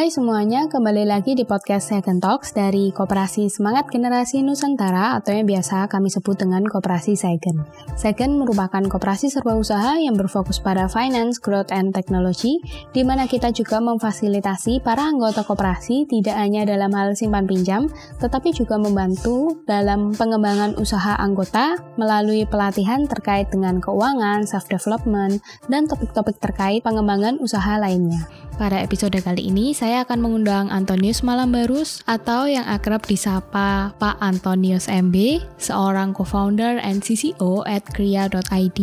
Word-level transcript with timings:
Hai 0.00 0.08
semuanya, 0.08 0.64
kembali 0.64 1.04
lagi 1.04 1.36
di 1.36 1.44
podcast 1.44 1.92
Second 1.92 2.24
Talks 2.24 2.56
dari 2.56 2.88
Koperasi 2.88 3.52
Semangat 3.52 3.92
Generasi 3.92 4.40
Nusantara 4.40 5.12
atau 5.12 5.36
yang 5.36 5.44
biasa 5.44 5.92
kami 5.92 6.08
sebut 6.08 6.40
dengan 6.40 6.64
Koperasi 6.64 7.20
Second. 7.20 7.68
Second 8.00 8.40
merupakan 8.40 8.80
koperasi 8.80 9.28
serba 9.28 9.60
usaha 9.60 10.00
yang 10.00 10.16
berfokus 10.16 10.56
pada 10.56 10.88
finance, 10.88 11.36
growth, 11.36 11.68
and 11.68 11.92
technology, 11.92 12.64
di 12.96 13.04
mana 13.04 13.28
kita 13.28 13.52
juga 13.52 13.76
memfasilitasi 13.76 14.80
para 14.80 15.04
anggota 15.04 15.44
koperasi 15.44 16.08
tidak 16.08 16.32
hanya 16.32 16.64
dalam 16.64 16.96
hal 16.96 17.12
simpan 17.12 17.44
pinjam, 17.44 17.84
tetapi 18.24 18.56
juga 18.56 18.80
membantu 18.80 19.60
dalam 19.68 20.16
pengembangan 20.16 20.80
usaha 20.80 21.20
anggota 21.20 21.76
melalui 22.00 22.48
pelatihan 22.48 23.04
terkait 23.04 23.52
dengan 23.52 23.84
keuangan, 23.84 24.48
self-development, 24.48 25.44
dan 25.68 25.84
topik-topik 25.84 26.40
terkait 26.40 26.80
pengembangan 26.80 27.36
usaha 27.36 27.76
lainnya. 27.76 28.24
Pada 28.60 28.76
episode 28.76 29.16
kali 29.24 29.48
ini, 29.48 29.72
saya 29.72 30.04
akan 30.04 30.20
mengundang 30.20 30.68
Antonius 30.68 31.24
Malambarus 31.24 32.04
atau 32.04 32.44
yang 32.44 32.68
akrab 32.68 33.00
disapa 33.08 33.96
Pak 33.96 34.20
Antonius 34.20 34.84
MB, 34.84 35.40
seorang 35.56 36.12
co-founder 36.12 36.76
and 36.84 37.00
CCO 37.00 37.64
at 37.64 37.80
Kria.id, 37.96 38.80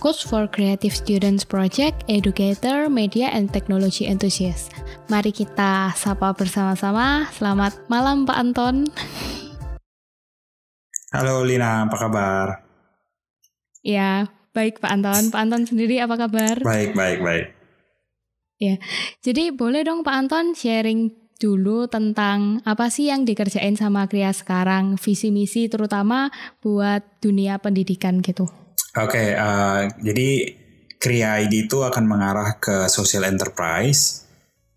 coach 0.00 0.24
for 0.24 0.48
creative 0.48 0.96
students 0.96 1.44
project, 1.44 2.00
educator, 2.08 2.88
media, 2.88 3.28
and 3.28 3.52
technology 3.52 4.08
enthusiast. 4.08 4.72
Mari 5.12 5.36
kita 5.36 5.92
sapa 5.92 6.32
bersama-sama. 6.32 7.28
Selamat 7.36 7.76
malam 7.92 8.24
Pak 8.24 8.40
Anton. 8.40 8.88
Halo 11.12 11.44
Lina, 11.44 11.84
apa 11.84 11.96
kabar? 12.00 12.46
Ya, 13.84 14.32
baik 14.56 14.80
Pak 14.80 14.96
Anton. 14.96 15.28
Pak 15.28 15.44
Anton 15.44 15.68
sendiri 15.68 16.00
apa 16.00 16.16
kabar? 16.16 16.56
Baik, 16.64 16.96
baik, 16.96 17.20
baik. 17.20 17.63
Ya, 18.58 18.78
jadi 19.18 19.50
boleh 19.50 19.82
dong 19.82 20.06
Pak 20.06 20.14
Anton 20.14 20.54
sharing 20.54 21.10
dulu 21.42 21.90
tentang 21.90 22.62
apa 22.62 22.86
sih 22.88 23.10
yang 23.10 23.26
dikerjain 23.26 23.74
sama 23.74 24.06
Kria 24.06 24.30
sekarang, 24.30 24.94
visi 24.94 25.34
misi 25.34 25.66
terutama 25.66 26.30
buat 26.62 27.02
dunia 27.18 27.58
pendidikan 27.58 28.22
gitu. 28.22 28.46
Oke, 28.94 29.18
okay, 29.18 29.28
uh, 29.34 29.90
jadi 29.98 30.54
Kria 31.02 31.42
ID 31.44 31.68
itu 31.68 31.82
akan 31.82 32.04
mengarah 32.06 32.56
ke 32.62 32.86
social 32.86 33.26
enterprise 33.26 34.24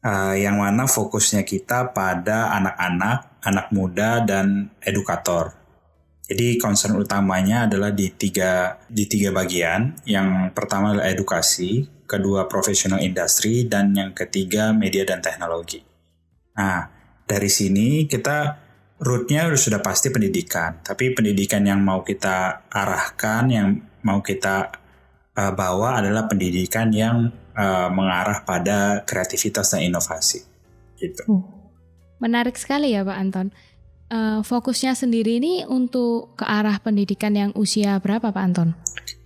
uh, 0.03 0.35
yang 0.35 0.59
mana 0.59 0.89
fokusnya 0.89 1.45
kita 1.45 1.93
pada 1.95 2.51
anak-anak, 2.57 3.41
anak 3.45 3.67
muda 3.71 4.25
dan 4.25 4.73
edukator. 4.83 5.56
Jadi 6.27 6.59
concern 6.59 6.99
utamanya 6.99 7.71
adalah 7.71 7.95
di 7.95 8.11
tiga 8.11 8.75
di 8.83 9.07
tiga 9.07 9.31
bagian. 9.31 9.95
Yang 10.03 10.51
pertama 10.51 10.91
adalah 10.91 11.07
edukasi, 11.07 11.87
kedua 12.03 12.51
profesional 12.51 12.99
industri, 12.99 13.63
dan 13.63 13.95
yang 13.95 14.11
ketiga 14.11 14.75
media 14.75 15.07
dan 15.07 15.23
teknologi. 15.23 15.79
Nah, 16.59 16.83
dari 17.23 17.47
sini 17.47 18.03
kita 18.11 18.59
rootnya 18.99 19.47
sudah 19.55 19.79
pasti 19.79 20.11
pendidikan, 20.11 20.83
tapi 20.83 21.15
pendidikan 21.15 21.63
yang 21.63 21.79
mau 21.79 22.03
kita 22.03 22.67
arahkan, 22.67 23.43
yang 23.47 23.67
mau 24.03 24.19
kita 24.19 24.73
uh, 25.37 25.53
bawa 25.55 26.03
adalah 26.03 26.25
pendidikan 26.25 26.91
yang 26.91 27.31
uh, 27.55 27.87
mengarah 27.87 28.43
pada 28.43 29.05
kreativitas 29.07 29.71
dan 29.71 29.85
inovasi. 29.85 30.43
Gitu. 30.97 31.23
Uh, 31.29 31.45
menarik 32.17 32.57
sekali 32.57 32.97
ya 32.97 33.05
Pak 33.05 33.15
Anton. 33.15 33.47
Uh, 34.07 34.39
fokusnya 34.39 34.95
sendiri 34.95 35.35
ini 35.35 35.67
untuk 35.67 36.31
ke 36.39 36.47
arah 36.47 36.79
pendidikan 36.79 37.35
yang 37.35 37.51
usia 37.59 37.99
berapa 37.99 38.31
Pak 38.31 38.39
Anton? 38.39 38.71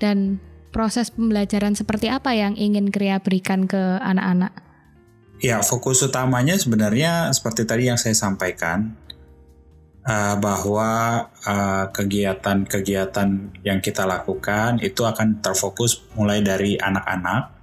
Dan 0.02 0.42
proses 0.74 1.14
pembelajaran 1.14 1.78
seperti 1.78 2.10
apa 2.10 2.34
yang 2.34 2.58
ingin 2.58 2.90
Kria 2.90 3.22
berikan 3.22 3.70
ke 3.70 4.02
anak-anak? 4.02 4.50
Ya, 5.38 5.62
fokus 5.62 6.02
utamanya 6.02 6.58
sebenarnya 6.58 7.30
seperti 7.30 7.66
tadi 7.66 7.94
yang 7.94 7.98
saya 8.02 8.14
sampaikan 8.14 8.94
uh, 10.06 10.38
bahwa 10.38 10.90
eh, 11.46 11.86
kegiatan-kegiatan 11.94 13.30
yang 13.66 13.80
kita 13.82 14.06
lakukan 14.06 14.82
itu 14.82 15.02
akan 15.06 15.42
terfokus 15.42 16.06
mulai 16.18 16.42
dari 16.42 16.78
anak-anak 16.78 17.61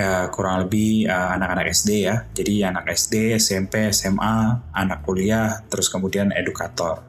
ya 0.00 0.32
kurang 0.32 0.64
lebih 0.64 1.04
uh, 1.04 1.36
anak-anak 1.36 1.76
SD 1.76 1.90
ya. 2.08 2.24
Jadi 2.32 2.64
anak 2.64 2.88
SD, 2.88 3.36
SMP, 3.36 3.92
SMA, 3.92 4.64
anak 4.72 5.04
kuliah, 5.04 5.60
terus 5.68 5.92
kemudian 5.92 6.32
edukator. 6.32 7.04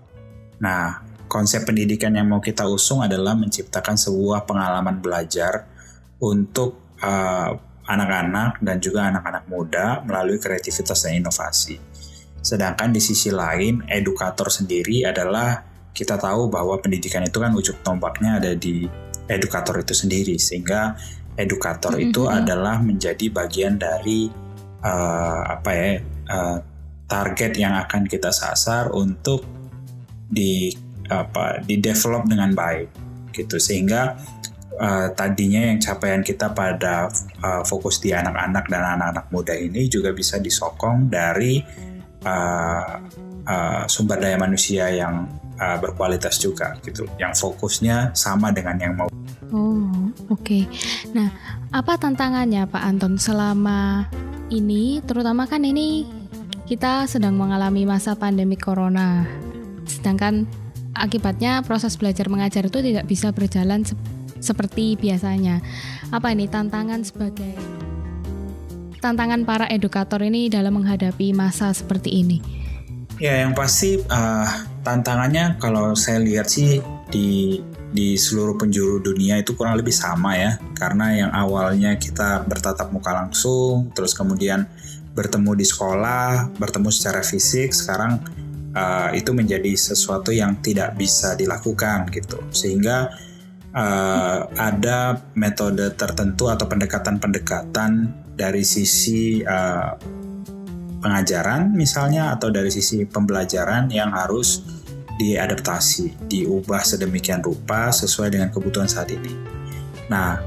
Nah, 0.60 1.00
konsep 1.32 1.64
pendidikan 1.64 2.12
yang 2.12 2.28
mau 2.28 2.44
kita 2.44 2.68
usung 2.68 3.00
adalah 3.00 3.32
menciptakan 3.40 3.96
sebuah 3.96 4.44
pengalaman 4.44 5.00
belajar 5.00 5.72
untuk 6.20 7.00
uh, 7.00 7.56
anak-anak 7.88 8.60
dan 8.60 8.78
juga 8.84 9.08
anak-anak 9.08 9.48
muda 9.48 10.04
melalui 10.04 10.38
kreativitas 10.38 11.08
dan 11.08 11.24
inovasi. 11.24 11.80
Sedangkan 12.44 12.92
di 12.92 13.00
sisi 13.00 13.32
lain, 13.32 13.88
edukator 13.88 14.52
sendiri 14.52 15.08
adalah 15.08 15.64
kita 15.96 16.20
tahu 16.20 16.52
bahwa 16.52 16.76
pendidikan 16.84 17.24
itu 17.24 17.40
kan 17.40 17.56
ujung 17.56 17.80
tombaknya 17.84 18.40
ada 18.44 18.52
di 18.52 18.84
edukator 19.32 19.80
itu 19.80 19.96
sendiri, 19.96 20.36
sehingga 20.36 21.00
edukator 21.38 21.96
mm-hmm. 21.96 22.08
itu 22.12 22.22
adalah 22.28 22.80
menjadi 22.82 23.26
bagian 23.32 23.80
dari 23.80 24.28
uh, 24.84 25.42
apa 25.48 25.70
ya 25.72 25.90
uh, 26.32 26.58
target 27.08 27.60
yang 27.60 27.76
akan 27.76 28.08
kita 28.08 28.32
sasar 28.32 28.92
untuk 28.96 29.44
di 30.32 30.72
apa 31.12 31.60
di 31.60 31.76
develop 31.84 32.24
dengan 32.24 32.56
baik 32.56 32.88
gitu 33.36 33.60
sehingga 33.60 34.16
uh, 34.80 35.12
tadinya 35.12 35.72
yang 35.72 35.80
capaian 35.80 36.24
kita 36.24 36.56
pada 36.56 37.12
uh, 37.44 37.64
fokus 37.68 38.00
di 38.00 38.16
anak-anak 38.16 38.72
dan 38.72 38.82
anak-anak 38.96 39.26
muda 39.28 39.56
ini 39.56 39.92
juga 39.92 40.16
bisa 40.16 40.40
disokong 40.40 41.12
dari 41.12 41.60
uh, 42.24 42.96
uh, 43.44 43.84
sumber 43.92 44.24
daya 44.24 44.40
manusia 44.40 44.88
yang 44.88 45.28
uh, 45.60 45.78
berkualitas 45.84 46.40
juga 46.40 46.80
gitu 46.82 47.04
yang 47.20 47.36
fokusnya 47.36 48.16
sama 48.16 48.56
dengan 48.56 48.80
yang 48.80 48.94
mau 48.96 49.12
Oh 49.52 49.84
oke 50.32 50.42
okay. 50.42 50.64
nah 51.12 51.28
apa 51.76 52.00
tantangannya 52.00 52.66
Pak 52.72 52.84
Anton 52.84 53.20
selama 53.20 54.08
ini 54.48 55.04
terutama 55.04 55.48
kan 55.48 55.64
ini 55.68 56.08
kita 56.68 57.04
sedang 57.08 57.36
mengalami 57.36 57.84
masa 57.84 58.16
pandemi 58.16 58.56
corona 58.56 59.28
sedangkan 59.84 60.48
akibatnya 60.96 61.64
proses 61.68 62.00
belajar 62.00 62.32
mengajar 62.32 62.68
itu 62.68 62.80
tidak 62.80 63.06
bisa 63.08 63.32
berjalan 63.36 63.84
se 63.84 63.96
seperti 64.42 64.98
biasanya. 64.98 65.62
Apa 66.10 66.34
ini 66.34 66.50
tantangan 66.50 67.06
sebagai 67.06 67.56
tantangan 69.00 69.46
para 69.46 69.70
edukator 69.70 70.22
ini 70.26 70.50
dalam 70.50 70.82
menghadapi 70.82 71.32
masa 71.32 71.72
seperti 71.72 72.26
ini? 72.26 72.38
Ya, 73.22 73.46
yang 73.46 73.54
pasti 73.54 74.02
uh, 74.02 74.50
tantangannya 74.82 75.62
kalau 75.62 75.94
saya 75.94 76.18
lihat 76.18 76.50
sih 76.50 76.82
di 77.14 77.62
di 77.92 78.16
seluruh 78.16 78.56
penjuru 78.56 79.04
dunia 79.04 79.38
itu 79.40 79.54
kurang 79.54 79.76
lebih 79.78 79.92
sama 79.92 80.40
ya. 80.40 80.58
Karena 80.74 81.12
yang 81.12 81.32
awalnya 81.32 82.00
kita 82.00 82.48
bertatap 82.48 82.90
muka 82.90 83.12
langsung, 83.12 83.92
terus 83.92 84.16
kemudian 84.16 84.66
bertemu 85.12 85.52
di 85.60 85.66
sekolah, 85.68 86.56
bertemu 86.56 86.90
secara 86.90 87.20
fisik, 87.20 87.76
sekarang 87.76 88.24
uh, 88.76 89.10
itu 89.12 89.32
menjadi 89.36 89.72
sesuatu 89.76 90.32
yang 90.32 90.60
tidak 90.64 90.96
bisa 90.96 91.36
dilakukan 91.36 92.08
gitu 92.12 92.40
sehingga 92.52 93.12
uh, 93.76 94.48
ada 94.56 95.20
metode 95.36 95.92
tertentu 95.96 96.48
atau 96.48 96.66
pendekatan-pendekatan 96.68 97.92
dari 98.36 98.64
sisi 98.64 99.44
uh, 99.44 99.92
pengajaran 101.02 101.74
misalnya 101.74 102.38
atau 102.38 102.54
dari 102.54 102.70
sisi 102.70 103.04
pembelajaran 103.10 103.90
yang 103.90 104.14
harus 104.14 104.62
diadaptasi, 105.22 106.26
diubah 106.26 106.82
sedemikian 106.82 107.46
rupa 107.46 107.94
sesuai 107.94 108.34
dengan 108.34 108.50
kebutuhan 108.50 108.90
saat 108.90 109.14
ini. 109.14 109.34
Nah, 110.10 110.42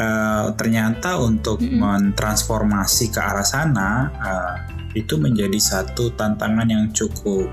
uh, 0.00 0.46
ternyata 0.56 1.20
untuk 1.20 1.60
mm 1.60 1.68
-hmm. 1.68 1.78
mentransformasi 1.78 3.12
ke 3.12 3.20
arah 3.20 3.44
sana 3.44 4.08
uh, 4.16 4.54
itu 4.96 5.14
menjadi 5.20 5.58
satu 5.60 6.10
tantangan 6.18 6.66
yang 6.66 6.90
cukup 6.90 7.46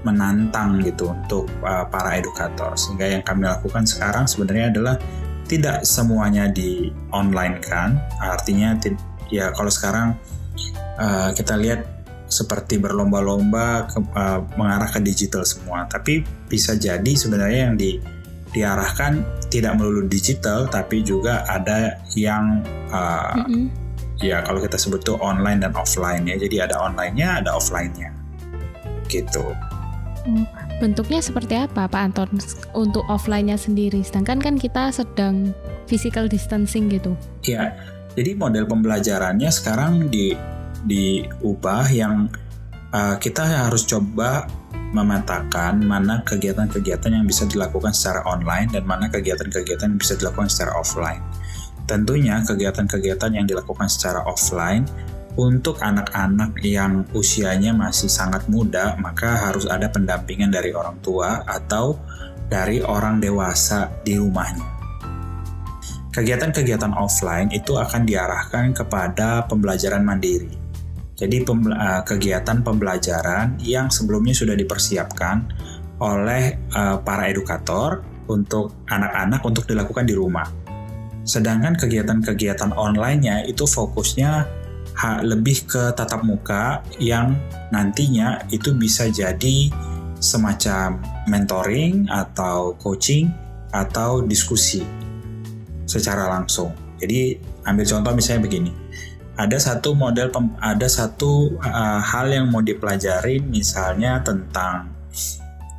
menantang 0.00 0.80
gitu 0.80 1.12
untuk 1.12 1.44
uh, 1.60 1.84
para 1.84 2.16
edukator 2.16 2.72
sehingga 2.72 3.04
yang 3.04 3.20
kami 3.20 3.44
lakukan 3.44 3.84
sekarang 3.84 4.24
sebenarnya 4.24 4.72
adalah 4.72 4.96
tidak 5.44 5.84
semuanya 5.84 6.48
di 6.48 6.88
online 7.12 7.60
kan 7.60 8.00
artinya 8.16 8.72
ya 9.28 9.52
kalau 9.52 9.68
sekarang 9.68 10.16
uh, 10.96 11.28
kita 11.36 11.60
lihat 11.60 11.99
seperti 12.30 12.78
berlomba-lomba 12.78 13.90
uh, 13.90 14.40
mengarah 14.54 14.88
ke 14.88 15.02
digital 15.02 15.42
semua 15.42 15.84
tapi 15.90 16.22
bisa 16.46 16.78
jadi 16.78 17.12
sebenarnya 17.12 17.60
yang 17.70 17.76
di 17.76 17.98
diarahkan 18.50 19.46
tidak 19.50 19.78
melulu 19.78 20.06
digital 20.06 20.66
tapi 20.70 21.02
juga 21.02 21.42
ada 21.46 21.98
yang 22.14 22.62
uh, 22.90 23.34
mm 23.34 23.46
-hmm 23.46 23.90
ya 24.20 24.44
kalau 24.44 24.60
kita 24.60 24.76
sebut 24.76 25.00
tuh 25.02 25.16
online 25.18 25.64
dan 25.64 25.72
offline 25.74 26.28
ya. 26.28 26.36
Jadi 26.36 26.56
ada 26.60 26.76
online-nya, 26.78 27.42
ada 27.42 27.56
offline-nya. 27.56 28.12
Gitu. 29.08 29.44
Hmm, 30.28 30.44
bentuknya 30.78 31.24
seperti 31.24 31.56
apa 31.56 31.88
Pak 31.88 32.00
Anton 32.00 32.28
untuk 32.76 33.02
offline-nya 33.08 33.56
sendiri? 33.56 34.04
Sedangkan 34.04 34.38
kan 34.38 34.54
kita 34.60 34.92
sedang 34.92 35.56
physical 35.88 36.28
distancing 36.28 36.92
gitu. 36.92 37.16
Ya, 37.42 37.74
jadi 38.14 38.36
model 38.36 38.68
pembelajarannya 38.68 39.48
sekarang 39.48 40.12
di 40.12 40.36
diubah 40.86 41.88
yang 41.92 42.30
uh, 42.94 43.16
kita 43.18 43.68
harus 43.68 43.84
coba 43.86 44.46
memetakan 44.90 45.86
mana 45.86 46.26
kegiatan-kegiatan 46.26 47.14
yang 47.14 47.26
bisa 47.26 47.46
dilakukan 47.46 47.94
secara 47.94 48.26
online 48.26 48.74
dan 48.74 48.82
mana 48.82 49.06
kegiatan-kegiatan 49.06 49.86
yang 49.86 50.00
bisa 50.00 50.18
dilakukan 50.18 50.50
secara 50.50 50.74
offline. 50.74 51.22
Tentunya 51.86 52.42
kegiatan-kegiatan 52.42 53.30
yang 53.34 53.46
dilakukan 53.46 53.86
secara 53.86 54.22
offline 54.26 54.86
untuk 55.38 55.78
anak-anak 55.78 56.58
yang 56.66 57.06
usianya 57.14 57.70
masih 57.70 58.10
sangat 58.10 58.50
muda, 58.50 58.98
maka 58.98 59.46
harus 59.50 59.64
ada 59.70 59.86
pendampingan 59.86 60.50
dari 60.50 60.74
orang 60.74 60.98
tua 61.00 61.46
atau 61.46 61.94
dari 62.50 62.82
orang 62.82 63.22
dewasa 63.22 63.88
di 64.02 64.18
rumahnya. 64.18 64.66
Kegiatan-kegiatan 66.10 66.90
offline 66.98 67.54
itu 67.54 67.78
akan 67.78 68.02
diarahkan 68.02 68.74
kepada 68.74 69.46
pembelajaran 69.46 70.02
mandiri. 70.02 70.59
Jadi 71.20 71.44
eh, 71.44 72.02
kegiatan 72.08 72.64
pembelajaran 72.64 73.60
yang 73.60 73.92
sebelumnya 73.92 74.32
sudah 74.32 74.56
dipersiapkan 74.56 75.36
oleh 76.00 76.56
uh, 76.72 76.96
para 77.04 77.28
edukator 77.28 78.00
untuk 78.24 78.88
anak-anak 78.88 79.44
untuk 79.44 79.68
dilakukan 79.68 80.08
di 80.08 80.16
rumah. 80.16 80.48
Sedangkan 81.28 81.76
kegiatan-kegiatan 81.76 82.72
online-nya 82.72 83.44
itu 83.44 83.68
fokusnya 83.68 84.48
lebih 85.20 85.64
ke 85.64 85.96
tatap 85.96 86.24
muka 86.24 86.84
yang 87.00 87.36
nantinya 87.72 88.44
itu 88.52 88.76
bisa 88.76 89.08
jadi 89.08 89.72
semacam 90.20 91.00
mentoring 91.24 92.04
atau 92.12 92.76
coaching 92.76 93.32
atau 93.72 94.20
diskusi 94.20 94.84
secara 95.88 96.28
langsung. 96.28 96.76
Jadi 97.00 97.40
ambil 97.64 97.84
contoh 97.88 98.12
misalnya 98.12 98.44
begini. 98.44 98.72
Ada 99.40 99.56
satu 99.56 99.96
model 99.96 100.28
ada 100.60 100.84
satu 100.84 101.56
uh, 101.56 102.00
hal 102.04 102.28
yang 102.28 102.52
mau 102.52 102.60
dipelajari 102.60 103.40
misalnya 103.40 104.20
tentang 104.20 104.92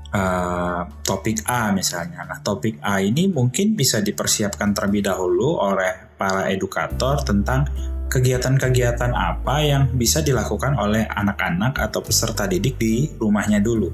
uh, 0.10 0.82
topik 1.06 1.46
A 1.46 1.70
misalnya. 1.70 2.26
Nah, 2.26 2.42
topik 2.42 2.82
A 2.82 2.98
ini 3.06 3.30
mungkin 3.30 3.78
bisa 3.78 4.02
dipersiapkan 4.02 4.74
terlebih 4.74 5.06
dahulu 5.06 5.62
oleh 5.62 6.18
para 6.18 6.50
edukator 6.50 7.22
tentang 7.22 7.70
kegiatan-kegiatan 8.10 9.14
apa 9.14 9.62
yang 9.62 9.94
bisa 9.94 10.26
dilakukan 10.26 10.76
oleh 10.82 11.06
anak-anak 11.06 11.78
atau 11.78 12.02
peserta 12.02 12.50
didik 12.50 12.82
di 12.82 13.14
rumahnya 13.14 13.62
dulu. 13.62 13.94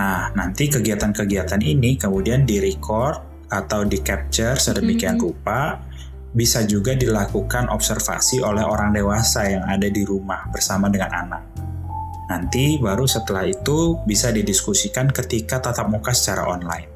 Nah, 0.00 0.32
nanti 0.32 0.72
kegiatan-kegiatan 0.72 1.60
ini 1.60 2.00
kemudian 2.00 2.48
di-record 2.48 3.20
atau 3.46 3.86
di-capture 3.86 4.58
sedemikian 4.58 5.16
mm 5.16 5.20
-hmm. 5.22 5.28
rupa 5.28 5.60
bisa 6.32 6.66
juga 6.66 6.96
dilakukan 6.96 7.70
observasi 7.70 8.42
oleh 8.42 8.64
orang 8.64 8.92
dewasa 8.92 9.46
yang 9.46 9.64
ada 9.64 9.86
di 9.86 10.02
rumah 10.02 10.48
bersama 10.50 10.90
dengan 10.90 11.10
anak. 11.12 11.42
Nanti 12.26 12.82
baru 12.82 13.06
setelah 13.06 13.46
itu 13.46 14.02
bisa 14.02 14.34
didiskusikan 14.34 15.14
ketika 15.14 15.62
tatap 15.62 15.86
muka 15.86 16.10
secara 16.10 16.50
online. 16.50 16.90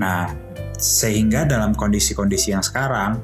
Nah, 0.00 0.32
sehingga 0.80 1.44
dalam 1.44 1.76
kondisi-kondisi 1.76 2.56
yang 2.56 2.64
sekarang, 2.64 3.20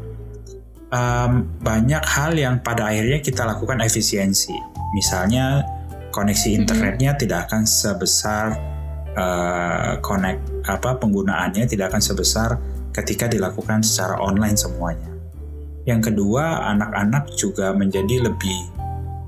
um, 0.93 1.33
banyak 1.65 2.05
hal 2.05 2.37
yang 2.37 2.61
pada 2.61 2.93
akhirnya 2.93 3.25
kita 3.25 3.49
lakukan 3.49 3.81
efisiensi. 3.81 4.53
Misalnya 4.93 5.65
koneksi 6.13 6.49
internetnya 6.53 7.13
mm 7.13 7.17
-hmm. 7.17 7.23
tidak 7.25 7.39
akan 7.49 7.63
sebesar 7.65 8.47
uh, 9.17 9.93
connect 10.05 10.41
apa 10.69 11.01
penggunaannya 11.01 11.65
tidak 11.65 11.93
akan 11.93 12.03
sebesar 12.05 12.61
ketika 12.97 13.29
dilakukan 13.29 13.85
secara 13.85 14.17
online 14.17 14.57
semuanya. 14.57 15.13
Yang 15.87 16.11
kedua, 16.13 16.67
anak-anak 16.73 17.31
juga 17.37 17.71
menjadi 17.77 18.27
lebih 18.27 18.59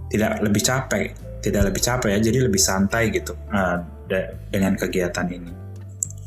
tidak 0.08 0.40
lebih 0.40 0.62
capek, 0.64 1.12
tidak 1.44 1.70
lebih 1.70 1.82
capek 1.84 2.08
ya, 2.16 2.18
jadi 2.18 2.38
lebih 2.48 2.58
santai 2.58 3.12
gitu 3.12 3.36
uh, 3.52 3.84
de 4.08 4.32
dengan 4.48 4.74
kegiatan 4.74 5.28
ini. 5.28 5.52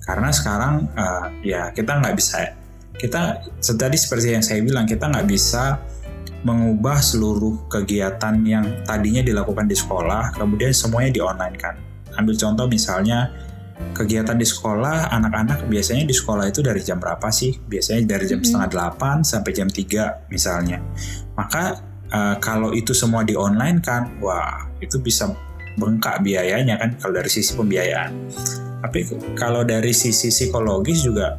Karena 0.06 0.30
sekarang 0.30 0.88
uh, 0.94 1.28
ya 1.42 1.74
kita 1.74 2.00
nggak 2.00 2.16
bisa 2.16 2.62
kita 3.02 3.42
tadi 3.58 3.98
seperti 3.98 4.38
yang 4.38 4.46
saya 4.46 4.62
bilang 4.62 4.86
kita 4.86 5.10
nggak 5.10 5.26
bisa 5.26 5.82
mengubah 6.46 7.02
seluruh 7.02 7.70
kegiatan 7.70 8.38
yang 8.46 8.66
tadinya 8.86 9.22
dilakukan 9.22 9.70
di 9.70 9.78
sekolah 9.78 10.34
kemudian 10.38 10.74
semuanya 10.74 11.12
di 11.14 11.22
online 11.22 11.58
kan 11.58 11.78
ambil 12.18 12.34
contoh 12.38 12.66
misalnya 12.66 13.30
kegiatan 13.92 14.38
di 14.38 14.48
sekolah 14.48 15.14
anak-anak 15.14 15.68
biasanya 15.70 16.08
di 16.08 16.16
sekolah 16.16 16.50
itu 16.50 16.64
dari 16.66 16.82
jam 16.82 16.98
berapa 16.98 17.28
sih? 17.30 17.58
Biasanya 17.58 18.18
dari 18.18 18.26
jam 18.26 18.40
mm 18.40 18.44
-hmm. 18.44 18.48
setengah 18.48 18.70
delapan 18.70 19.18
sampai 19.22 19.52
jam 19.54 19.68
3 19.70 20.32
misalnya. 20.34 20.80
Maka 21.38 21.80
uh, 22.12 22.36
kalau 22.42 22.72
itu 22.74 22.92
semua 22.92 23.22
di 23.22 23.34
online 23.38 23.80
kan 23.80 24.18
wah 24.20 24.68
itu 24.82 25.00
bisa 25.00 25.32
bengkak 25.80 26.20
biayanya 26.20 26.76
kan 26.80 26.98
kalau 27.00 27.14
dari 27.20 27.32
sisi 27.32 27.52
pembiayaan. 27.56 28.12
Tapi 28.82 29.00
kalau 29.38 29.62
dari 29.62 29.94
sisi 29.94 30.34
psikologis 30.34 31.06
juga 31.06 31.38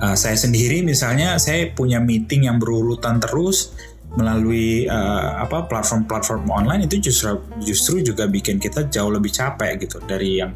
uh, 0.00 0.16
saya 0.16 0.36
sendiri 0.38 0.80
misalnya 0.80 1.36
saya 1.36 1.70
punya 1.74 2.00
meeting 2.00 2.48
yang 2.48 2.56
berurutan 2.56 3.20
terus 3.20 3.76
melalui 4.18 4.90
uh, 4.90 5.38
apa 5.38 5.70
platform-platform 5.70 6.50
online 6.50 6.90
itu 6.90 7.10
justru 7.10 7.38
justru 7.62 8.02
juga 8.02 8.26
bikin 8.26 8.58
kita 8.58 8.90
jauh 8.90 9.10
lebih 9.10 9.30
capek 9.30 9.86
gitu 9.86 10.02
dari 10.02 10.42
yang 10.42 10.50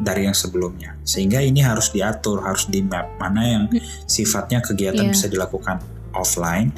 dari 0.00 0.24
yang 0.24 0.32
sebelumnya 0.32 0.96
sehingga 1.04 1.42
ini 1.44 1.60
harus 1.60 1.92
diatur 1.92 2.40
harus 2.40 2.64
di 2.72 2.80
map 2.80 3.12
mana 3.20 3.42
yang 3.44 3.64
sifatnya 4.08 4.64
kegiatan 4.64 5.04
yeah. 5.04 5.12
bisa 5.12 5.26
dilakukan 5.28 5.84
offline 6.16 6.72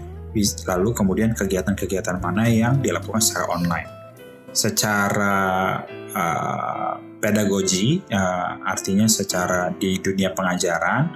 lalu 0.66 0.92
kemudian 0.92 1.32
kegiatan-kegiatan 1.32 2.18
mana 2.20 2.44
yang 2.50 2.82
dilakukan 2.82 3.22
secara 3.22 3.46
online 3.54 3.88
secara 4.50 5.36
uh, 6.12 6.92
pedagogi 7.22 8.02
uh, 8.12 8.60
artinya 8.66 9.06
secara 9.06 9.72
di 9.72 9.96
dunia 10.02 10.34
pengajaran 10.34 11.12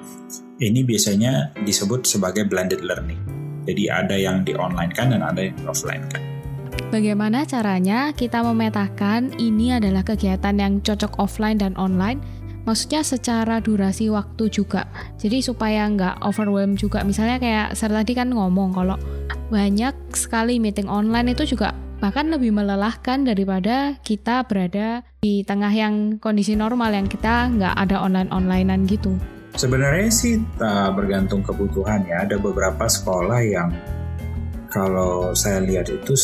ini 0.61 0.85
biasanya 0.85 1.57
disebut 1.65 2.05
sebagai 2.05 2.45
blended 2.45 2.85
learning. 2.85 3.40
Jadi 3.69 3.93
ada 3.93 4.17
yang 4.17 4.45
di 4.47 4.57
online 4.57 4.93
kan 4.95 5.13
dan 5.13 5.21
ada 5.21 5.45
yang 5.45 5.57
di 5.57 5.65
offline 5.69 6.05
kan. 6.09 6.23
Bagaimana 6.91 7.47
caranya 7.47 8.11
kita 8.11 8.43
memetakan 8.43 9.39
ini 9.39 9.79
adalah 9.79 10.03
kegiatan 10.03 10.59
yang 10.59 10.83
cocok 10.83 11.23
offline 11.23 11.61
dan 11.61 11.79
online? 11.79 12.19
Maksudnya 12.67 13.07
secara 13.07 13.63
durasi 13.63 14.11
waktu 14.11 14.51
juga. 14.51 14.91
Jadi 15.17 15.41
supaya 15.41 15.87
nggak 15.87 16.21
overwhelm 16.27 16.75
juga. 16.75 17.07
Misalnya 17.07 17.39
kayak 17.39 17.79
saya 17.79 18.03
tadi 18.03 18.13
kan 18.19 18.35
ngomong 18.35 18.75
kalau 18.75 18.99
banyak 19.55 19.95
sekali 20.15 20.59
meeting 20.59 20.87
online 20.91 21.31
itu 21.31 21.47
juga 21.55 21.73
bahkan 22.01 22.33
lebih 22.33 22.51
melelahkan 22.51 23.29
daripada 23.29 24.01
kita 24.01 24.43
berada 24.49 25.05
di 25.21 25.45
tengah 25.45 25.71
yang 25.71 26.17
kondisi 26.17 26.57
normal 26.57 26.97
yang 26.97 27.07
kita 27.07 27.53
nggak 27.55 27.75
ada 27.77 28.01
online-onlinean 28.01 28.89
gitu. 28.89 29.15
Sebenarnya 29.61 30.09
sih 30.09 30.41
tak 30.57 30.97
bergantung 30.97 31.45
kebutuhan 31.45 32.09
ya. 32.09 32.25
Ada 32.25 32.41
beberapa 32.41 32.89
sekolah 32.89 33.45
yang 33.45 33.69
kalau 34.73 35.37
saya 35.37 35.61
lihat 35.61 35.93
itu 35.93 36.17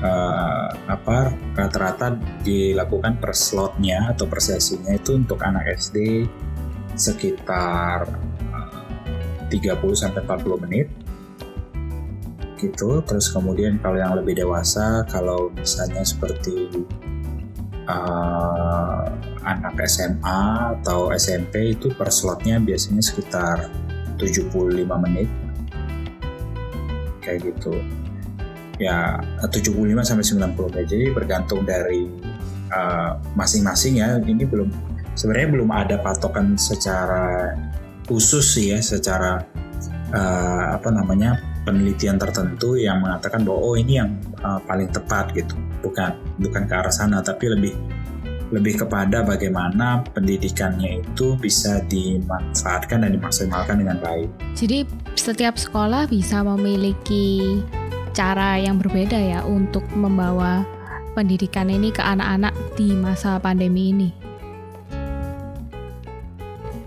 uh, 0.00 0.72
apa 0.88 1.28
rata-rata 1.52 2.16
dilakukan 2.40 3.20
per 3.20 3.36
slotnya 3.36 4.16
atau 4.16 4.24
per 4.24 4.40
sesinya 4.40 4.96
itu 4.96 5.12
untuk 5.12 5.44
anak 5.44 5.76
SD 5.76 6.24
sekitar 6.96 8.08
eh, 8.48 9.76
uh, 9.76 9.76
30 9.76 9.76
sampai 9.92 10.24
40 10.24 10.64
menit 10.64 10.88
gitu. 12.56 13.04
Terus 13.04 13.28
kemudian 13.28 13.76
kalau 13.84 14.00
yang 14.00 14.16
lebih 14.16 14.40
dewasa 14.40 15.04
kalau 15.04 15.52
misalnya 15.52 16.00
seperti 16.00 16.88
uh, 17.84 19.04
anak 19.44 19.80
SMA 19.88 20.40
atau 20.80 21.12
SMP 21.16 21.76
itu 21.76 21.88
per 21.96 22.12
slotnya 22.12 22.60
biasanya 22.60 23.00
sekitar 23.00 23.72
75 24.20 24.84
menit. 25.08 25.28
Kayak 27.24 27.56
gitu. 27.56 27.80
Ya 28.80 29.20
75 29.40 29.80
sampai 30.04 30.24
90 30.24 30.72
menit. 30.72 30.86
Jadi 30.88 31.06
bergantung 31.12 31.64
dari 31.64 32.08
uh, 32.72 33.16
masing-masing 33.36 34.00
uh, 34.00 34.20
ya. 34.20 34.24
Ini 34.24 34.44
belum 34.44 34.68
sebenarnya 35.16 35.48
belum 35.56 35.70
ada 35.72 35.96
patokan 36.00 36.56
secara 36.60 37.56
khusus 38.04 38.58
sih 38.58 38.74
ya 38.74 38.82
secara 38.82 39.44
uh, 40.10 40.64
apa 40.74 40.90
namanya 40.90 41.38
penelitian 41.62 42.18
tertentu 42.18 42.74
yang 42.74 43.04
mengatakan 43.04 43.46
bahwa 43.46 43.60
oh 43.62 43.76
ini 43.78 44.00
yang 44.00 44.18
uh, 44.44 44.60
paling 44.64 44.88
tepat 44.92 45.32
gitu. 45.32 45.56
Bukan 45.80 46.12
bukan 46.36 46.68
ke 46.68 46.74
arah 46.76 46.92
sana 46.92 47.24
tapi 47.24 47.48
lebih 47.48 47.72
lebih 48.50 48.82
kepada 48.82 49.22
bagaimana 49.22 50.02
pendidikannya 50.10 51.06
itu 51.06 51.38
bisa 51.38 51.82
dimanfaatkan 51.86 53.06
dan 53.06 53.14
dimaksimalkan 53.14 53.78
dengan 53.78 54.02
baik. 54.02 54.28
Jadi 54.58 54.86
setiap 55.14 55.54
sekolah 55.54 56.10
bisa 56.10 56.42
memiliki 56.42 57.62
cara 58.10 58.58
yang 58.58 58.82
berbeda 58.82 59.16
ya 59.16 59.40
untuk 59.46 59.86
membawa 59.94 60.66
pendidikan 61.14 61.70
ini 61.70 61.94
ke 61.94 62.02
anak-anak 62.02 62.54
di 62.74 62.94
masa 62.94 63.38
pandemi 63.38 63.94
ini. 63.94 64.10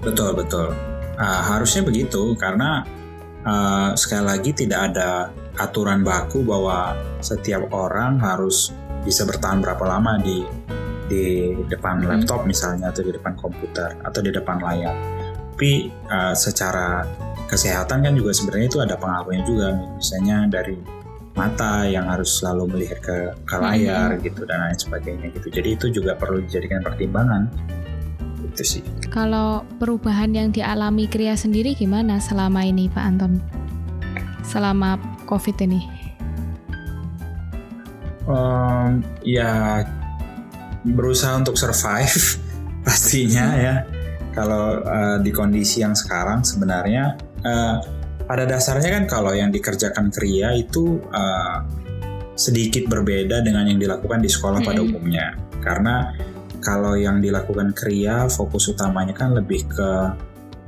Betul 0.03 0.35
betul. 0.35 0.75
Uh, 1.15 1.41
harusnya 1.47 1.87
begitu 1.87 2.35
karena 2.35 2.83
uh, 3.47 3.95
sekali 3.95 4.25
lagi 4.27 4.51
tidak 4.51 4.91
ada 4.91 5.31
aturan 5.61 6.01
baku 6.01 6.41
bahwa 6.43 6.97
setiap 7.21 7.69
orang 7.71 8.19
harus 8.19 8.73
bisa 9.05 9.27
bertahan 9.27 9.61
berapa 9.61 9.83
lama 9.85 10.17
di 10.19 10.43
di 11.07 11.55
depan 11.67 12.03
hmm. 12.03 12.07
laptop 12.09 12.47
misalnya 12.47 12.89
atau 12.91 13.03
di 13.03 13.11
depan 13.15 13.33
komputer 13.35 13.95
atau 14.03 14.19
di 14.23 14.31
depan 14.31 14.57
layar. 14.59 14.95
Tapi 15.53 15.93
uh, 16.09 16.33
secara 16.33 17.05
kesehatan 17.45 18.01
kan 18.01 18.13
juga 18.17 18.33
sebenarnya 18.33 18.67
itu 18.67 18.79
ada 18.81 18.95
pengaruhnya 18.97 19.43
juga 19.45 19.67
misalnya 19.95 20.37
dari 20.49 20.75
mata 21.33 21.85
yang 21.89 22.05
harus 22.09 22.41
selalu 22.41 22.77
melihat 22.77 22.99
ke, 23.01 23.17
ke 23.45 23.55
layar 23.57 24.17
hmm. 24.17 24.21
gitu 24.21 24.41
dan 24.45 24.69
lain 24.69 24.77
sebagainya 24.77 25.27
gitu. 25.33 25.47
Jadi 25.49 25.69
itu 25.73 25.85
juga 25.89 26.13
perlu 26.17 26.41
dijadikan 26.45 26.81
pertimbangan 26.85 27.49
itu 28.53 28.63
sih. 28.77 28.83
Kalau 29.09 29.65
perubahan 29.81 30.29
yang 30.33 30.53
dialami 30.53 31.09
Kria 31.09 31.33
sendiri 31.33 31.73
gimana 31.73 32.21
selama 32.21 32.61
ini 32.61 32.85
Pak 32.85 33.03
Anton? 33.03 33.41
Selama 34.45 35.01
COVID 35.25 35.57
ini? 35.65 35.81
Um, 38.23 39.03
ya 39.25 39.83
berusaha 40.83 41.39
untuk 41.39 41.55
survive 41.55 42.39
pastinya 42.85 43.47
ya. 43.55 43.75
Kalau 44.33 44.81
uh, 44.81 45.17
di 45.21 45.29
kondisi 45.29 45.85
yang 45.85 45.93
sekarang 45.93 46.41
sebenarnya 46.41 47.15
uh, 47.45 47.77
pada 48.25 48.49
dasarnya 48.49 48.89
kan 49.01 49.05
kalau 49.05 49.31
yang 49.35 49.53
dikerjakan 49.53 50.09
Kria 50.09 50.57
itu 50.57 50.97
uh, 51.13 51.61
sedikit 52.33 52.89
berbeda 52.89 53.45
dengan 53.45 53.69
yang 53.69 53.77
dilakukan 53.77 54.25
di 54.25 54.29
sekolah 54.31 54.57
-hmm. 54.57 54.69
pada 54.73 54.81
umumnya 54.81 55.37
karena 55.61 56.17
kalau 56.63 56.97
yang 56.97 57.21
dilakukan 57.21 57.75
Kria 57.77 58.25
fokus 58.25 58.71
utamanya 58.71 59.13
kan 59.13 59.35
lebih 59.37 59.67
ke 59.69 59.89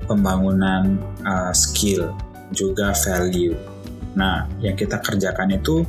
pembangunan 0.06 1.00
uh, 1.26 1.56
skill 1.56 2.14
juga 2.54 2.94
value. 2.94 3.58
Nah, 4.14 4.46
yang 4.62 4.78
kita 4.78 5.02
kerjakan 5.02 5.56
itu 5.58 5.82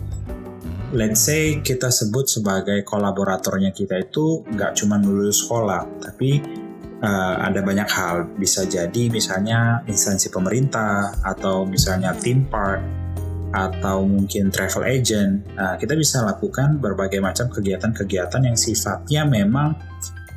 let's 0.95 1.27
say 1.27 1.59
kita 1.59 1.91
sebut 1.91 2.31
sebagai 2.31 2.87
kolaboratornya 2.87 3.75
kita 3.75 4.07
itu 4.07 4.47
nggak 4.47 4.79
cuma 4.79 5.01
lulus 5.03 5.43
sekolah, 5.43 5.83
tapi 5.99 6.39
uh, 7.03 7.35
ada 7.43 7.65
banyak 7.65 7.89
hal. 7.91 8.31
Bisa 8.39 8.69
jadi 8.69 9.11
misalnya 9.11 9.83
instansi 9.91 10.31
pemerintah 10.31 11.19
atau 11.27 11.67
misalnya 11.67 12.15
theme 12.15 12.47
park 12.47 12.83
atau 13.57 14.05
mungkin 14.05 14.53
travel 14.53 14.85
agent, 14.85 15.41
nah, 15.57 15.81
kita 15.81 15.97
bisa 15.97 16.21
lakukan 16.21 16.77
berbagai 16.77 17.25
macam 17.25 17.49
kegiatan-kegiatan 17.49 18.43
yang 18.45 18.59
sifatnya 18.59 19.25
memang 19.25 19.73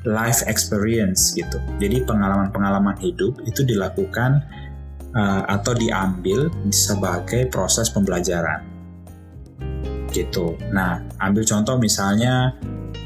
life 0.07 0.39
experience 0.47 1.35
gitu. 1.35 1.59
Jadi 1.83 2.07
pengalaman-pengalaman 2.07 2.95
hidup 3.03 3.43
itu 3.43 3.67
dilakukan 3.67 4.39
uh, 5.11 5.43
atau 5.51 5.75
diambil 5.75 6.47
sebagai 6.71 7.51
proses 7.51 7.91
pembelajaran 7.91 8.79
gitu. 10.11 10.57
Nah, 10.73 11.01
ambil 11.21 11.43
contoh 11.45 11.75
misalnya 11.77 12.53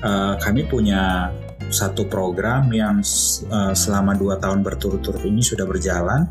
uh, 0.03 0.35
kami 0.39 0.67
punya 0.67 1.31
satu 1.73 2.05
program 2.05 2.69
yang 2.69 3.01
uh, 3.49 3.73
selama 3.73 4.13
dua 4.13 4.37
tahun 4.37 4.61
berturut-turut 4.61 5.25
ini 5.25 5.41
sudah 5.41 5.65
berjalan 5.65 6.29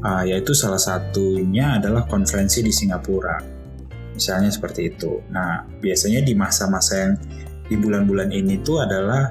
uh, 0.00 0.24
yaitu 0.24 0.56
salah 0.56 0.80
satunya 0.80 1.76
adalah 1.76 2.08
konferensi 2.08 2.64
di 2.64 2.72
Singapura. 2.72 3.36
Misalnya 4.14 4.50
seperti 4.50 4.90
itu. 4.90 5.22
Nah, 5.30 5.62
biasanya 5.78 6.24
di 6.24 6.34
masa-masa 6.34 6.92
yang 6.98 7.14
di 7.68 7.76
bulan-bulan 7.76 8.32
ini 8.32 8.58
tuh 8.64 8.82
adalah 8.82 9.30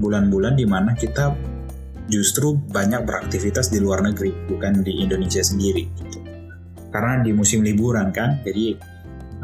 bulan-bulan 0.00 0.58
di 0.58 0.66
mana 0.66 0.96
kita 0.96 1.30
justru 2.10 2.56
banyak 2.56 3.06
beraktivitas 3.06 3.70
di 3.70 3.78
luar 3.78 4.02
negeri, 4.04 4.34
bukan 4.50 4.82
di 4.82 5.04
Indonesia 5.04 5.40
sendiri. 5.40 5.86
Karena 6.90 7.22
di 7.22 7.30
musim 7.30 7.62
liburan 7.62 8.10
kan, 8.10 8.42
jadi 8.42 8.74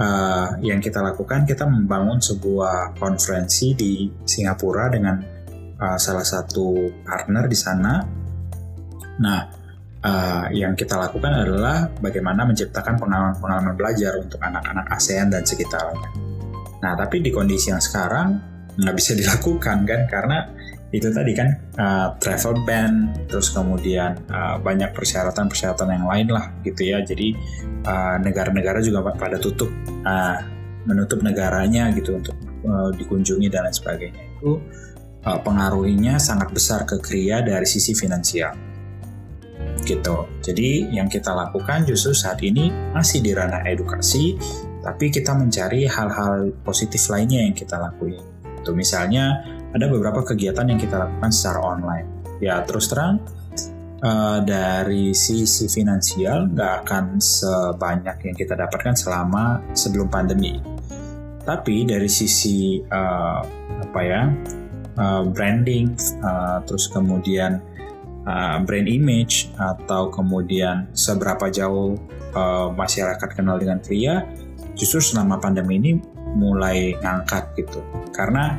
uh, 0.01 0.49
yang 0.65 0.81
kita 0.81 1.05
lakukan 1.05 1.45
kita 1.45 1.69
membangun 1.69 2.19
sebuah 2.19 2.97
konferensi 2.97 3.77
di 3.77 4.09
Singapura 4.25 4.89
dengan 4.89 5.21
uh, 5.77 5.99
salah 6.01 6.25
satu 6.25 6.89
partner 7.05 7.45
di 7.47 7.59
sana. 7.59 7.95
Nah, 9.21 9.41
uh, 10.01 10.47
yang 10.51 10.73
kita 10.73 10.97
lakukan 10.97 11.45
adalah 11.45 11.93
bagaimana 12.01 12.49
menciptakan 12.49 12.97
pengalaman-pengalaman 12.97 13.77
belajar 13.77 14.17
untuk 14.17 14.41
anak-anak 14.41 14.89
ASEAN 14.89 15.29
dan 15.29 15.45
sekitarnya. 15.45 16.09
Nah, 16.81 16.97
tapi 16.97 17.21
di 17.21 17.29
kondisi 17.29 17.69
yang 17.69 17.83
sekarang 17.85 18.41
nggak 18.81 18.97
bisa 18.97 19.13
dilakukan 19.21 19.85
kan 19.85 20.01
karena 20.09 20.49
itu 20.91 21.07
tadi 21.15 21.33
kan 21.39 21.49
uh, 21.79 22.09
travel 22.19 22.67
ban 22.67 23.15
terus 23.31 23.55
kemudian 23.55 24.19
uh, 24.27 24.59
banyak 24.59 24.91
persyaratan-persyaratan 24.91 25.87
yang 25.87 26.07
lain 26.07 26.29
lah 26.35 26.51
gitu 26.67 26.83
ya 26.83 26.99
jadi 27.07 27.35
negara-negara 28.21 28.83
uh, 28.83 28.85
juga 28.85 28.99
pada 29.15 29.39
tutup 29.39 29.71
uh, 30.03 30.43
menutup 30.85 31.23
negaranya 31.23 31.95
gitu 31.95 32.19
untuk 32.19 32.35
uh, 32.67 32.91
dikunjungi 32.91 33.47
dan 33.47 33.71
lain 33.71 33.77
sebagainya 33.77 34.23
itu 34.35 34.59
uh, 35.23 35.39
pengaruhnya 35.47 36.19
sangat 36.19 36.51
besar 36.51 36.83
ke 36.83 36.99
kria 36.99 37.39
dari 37.39 37.65
sisi 37.71 37.95
finansial 37.95 38.71
gitu. 39.85 40.29
Jadi 40.45 40.93
yang 40.93 41.09
kita 41.09 41.33
lakukan 41.33 41.89
justru 41.89 42.13
saat 42.13 42.41
ini 42.45 42.69
masih 42.93 43.25
di 43.25 43.33
ranah 43.33 43.65
edukasi, 43.65 44.37
tapi 44.85 45.09
kita 45.09 45.33
mencari 45.33 45.89
hal-hal 45.89 46.53
positif 46.65 47.09
lainnya 47.09 47.45
yang 47.45 47.57
kita 47.57 47.81
lakuin. 47.81 48.21
Tuh 48.61 48.77
misalnya 48.77 49.41
ada 49.75 49.87
beberapa 49.87 50.23
kegiatan 50.27 50.67
yang 50.67 50.81
kita 50.81 50.99
lakukan 50.99 51.31
secara 51.31 51.61
online. 51.63 52.07
Ya 52.41 52.65
terus 52.65 52.89
terang 52.89 53.21
uh, 54.03 54.39
dari 54.43 55.13
sisi 55.13 55.69
finansial 55.69 56.51
nggak 56.51 56.73
akan 56.85 57.21
sebanyak 57.21 58.17
yang 58.27 58.37
kita 58.37 58.57
dapatkan 58.57 58.97
selama 58.97 59.61
sebelum 59.77 60.09
pandemi. 60.09 60.59
Tapi 61.45 61.89
dari 61.89 62.09
sisi 62.09 62.81
uh, 62.81 63.41
apa 63.81 64.01
ya 64.05 64.29
uh, 65.01 65.23
branding, 65.29 65.95
uh, 66.21 66.61
terus 66.65 66.89
kemudian 66.91 67.61
uh, 68.27 68.59
brand 68.65 68.89
image 68.89 69.49
atau 69.57 70.13
kemudian 70.13 70.89
seberapa 70.93 71.49
jauh 71.49 71.97
uh, 72.35 72.69
masyarakat 72.75 73.29
kenal 73.33 73.57
dengan 73.57 73.81
Kria 73.81 74.27
justru 74.77 75.01
selama 75.01 75.41
pandemi 75.41 75.77
ini 75.81 75.93
mulai 76.37 76.95
ngangkat 77.03 77.59
gitu 77.59 77.83
karena 78.15 78.57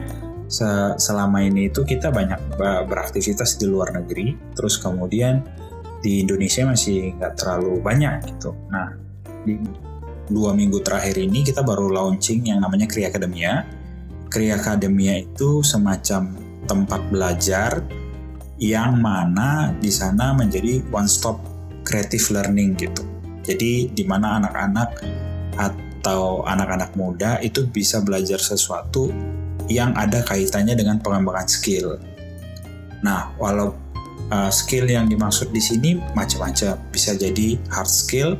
se 0.52 0.68
selama 1.00 1.40
ini 1.48 1.72
itu 1.72 1.88
kita 1.88 2.12
banyak 2.12 2.60
beraktivitas 2.60 3.56
di 3.56 3.72
luar 3.72 3.96
negeri 3.96 4.36
terus 4.52 4.76
kemudian 4.76 5.40
di 6.04 6.28
Indonesia 6.28 6.68
masih 6.68 7.16
nggak 7.16 7.40
terlalu 7.40 7.80
banyak 7.80 8.36
gitu 8.36 8.52
nah 8.68 8.92
di 9.48 9.56
dua 10.28 10.52
minggu 10.52 10.84
terakhir 10.84 11.16
ini 11.16 11.48
kita 11.48 11.64
baru 11.64 11.88
launching 11.88 12.52
yang 12.52 12.60
namanya 12.60 12.92
Kria 12.92 13.08
Akademia 13.08 13.64
Kria 14.32 14.60
Akademia 14.60 15.24
itu 15.24 15.60
semacam 15.60 16.36
tempat 16.64 17.02
belajar 17.12 17.84
yang 18.62 19.02
mana 19.02 19.76
di 19.76 19.92
sana 19.92 20.32
menjadi 20.32 20.80
one 20.94 21.10
stop 21.10 21.42
creative 21.82 22.24
learning 22.32 22.78
gitu. 22.78 23.04
Jadi 23.42 23.92
di 23.92 24.06
mana 24.06 24.38
anak-anak 24.38 24.90
atau 25.58 26.46
anak-anak 26.46 26.94
muda 26.94 27.42
itu 27.42 27.66
bisa 27.68 28.00
belajar 28.06 28.38
sesuatu 28.38 29.10
yang 29.72 29.96
ada 29.96 30.20
kaitannya 30.28 30.76
dengan 30.76 31.00
pengembangan 31.00 31.48
skill. 31.48 31.96
Nah, 33.02 33.34
walau 33.40 33.74
uh, 34.30 34.52
skill 34.52 34.86
yang 34.86 35.10
dimaksud 35.10 35.50
di 35.50 35.64
sini 35.64 35.98
macam-macam, 36.14 36.78
bisa 36.92 37.16
jadi 37.16 37.58
hard 37.72 37.90
skill, 37.90 38.38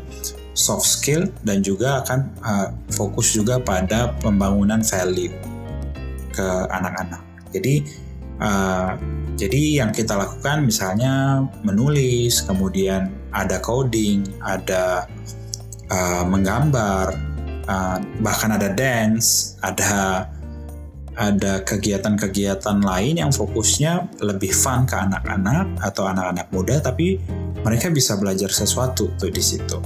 soft 0.54 0.86
skill, 0.86 1.28
dan 1.48 1.64
juga 1.64 2.04
akan 2.06 2.20
uh, 2.44 2.68
fokus 2.92 3.34
juga 3.34 3.58
pada 3.58 4.14
pembangunan 4.20 4.84
value 4.84 5.34
ke 6.32 6.48
anak-anak. 6.72 7.24
Jadi 7.52 7.84
uh, 8.40 8.96
jadi 9.36 9.84
yang 9.84 9.92
kita 9.92 10.14
lakukan 10.16 10.64
misalnya 10.64 11.44
menulis, 11.66 12.46
kemudian 12.46 13.10
ada 13.34 13.58
coding, 13.58 14.22
ada 14.44 15.10
uh, 15.90 16.24
menggambar, 16.28 17.18
uh, 17.66 17.98
bahkan 18.22 18.54
ada 18.54 18.70
dance, 18.70 19.58
ada 19.66 20.28
ada 21.22 21.62
kegiatan-kegiatan 21.62 22.82
lain 22.82 23.22
yang 23.22 23.30
fokusnya 23.30 24.18
lebih 24.26 24.50
fun 24.50 24.90
ke 24.90 24.98
anak-anak 24.98 25.78
atau 25.78 26.10
anak-anak 26.10 26.50
muda, 26.50 26.82
tapi 26.82 27.22
mereka 27.62 27.94
bisa 27.94 28.18
belajar 28.18 28.50
sesuatu 28.50 29.14
tuh 29.22 29.30
di 29.30 29.44
situ. 29.46 29.78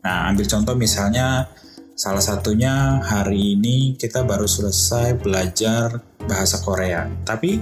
Nah, 0.00 0.32
ambil 0.32 0.48
contoh 0.48 0.72
misalnya 0.72 1.52
salah 1.92 2.24
satunya 2.24 3.04
hari 3.04 3.60
ini 3.60 4.00
kita 4.00 4.24
baru 4.24 4.48
selesai 4.48 5.20
belajar 5.20 6.00
bahasa 6.24 6.64
Korea, 6.64 7.04
tapi 7.28 7.60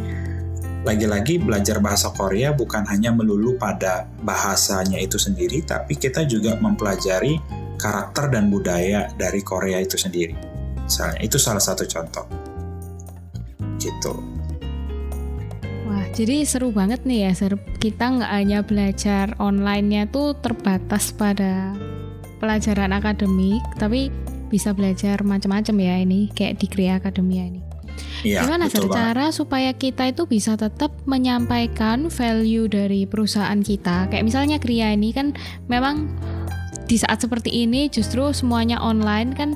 lagi-lagi 0.87 1.43
belajar 1.43 1.83
bahasa 1.83 2.15
Korea 2.15 2.55
bukan 2.55 2.87
hanya 2.89 3.11
melulu 3.11 3.59
pada 3.59 4.07
bahasanya 4.23 5.03
itu 5.03 5.19
sendiri, 5.19 5.67
tapi 5.67 5.99
kita 5.99 6.23
juga 6.31 6.55
mempelajari 6.57 7.43
karakter 7.75 8.31
dan 8.31 8.49
budaya 8.49 9.11
dari 9.19 9.43
Korea 9.43 9.83
itu 9.83 9.99
sendiri. 9.99 10.39
Misalnya, 10.87 11.21
itu 11.21 11.37
salah 11.43 11.61
satu 11.61 11.85
contoh. 11.85 12.50
Gitu. 13.81 14.13
Wah, 15.89 16.07
jadi 16.15 16.45
seru 16.45 16.71
banget 16.71 17.03
nih 17.09 17.27
ya, 17.27 17.33
seru. 17.35 17.57
Kita 17.81 18.13
nggak 18.15 18.31
hanya 18.31 18.61
belajar 18.63 19.35
online-nya 19.41 20.07
tuh 20.13 20.37
terbatas 20.39 21.11
pada 21.11 21.75
pelajaran 22.39 22.95
akademik, 22.95 23.65
tapi 23.81 24.13
bisa 24.53 24.71
belajar 24.77 25.23
macam-macam 25.23 25.77
ya 25.79 25.95
ini 26.03 26.29
kayak 26.35 26.59
di 26.61 26.67
Kria 26.67 26.99
Akademia 26.99 27.47
ini. 27.47 27.61
Ya, 28.21 28.45
Gimana 28.45 28.69
sih 28.69 28.85
cara 28.85 29.33
supaya 29.33 29.73
kita 29.73 30.13
itu 30.13 30.29
bisa 30.29 30.53
tetap 30.53 30.93
menyampaikan 31.09 32.13
value 32.13 32.69
dari 32.69 33.09
perusahaan 33.09 33.57
kita? 33.65 34.13
Kayak 34.13 34.25
misalnya 34.29 34.57
Kria 34.61 34.93
ini 34.93 35.17
kan 35.17 35.33
memang 35.73 36.05
di 36.85 37.01
saat 37.01 37.23
seperti 37.23 37.65
ini 37.65 37.87
justru 37.89 38.35
semuanya 38.35 38.83
online 38.83 39.31
kan 39.33 39.55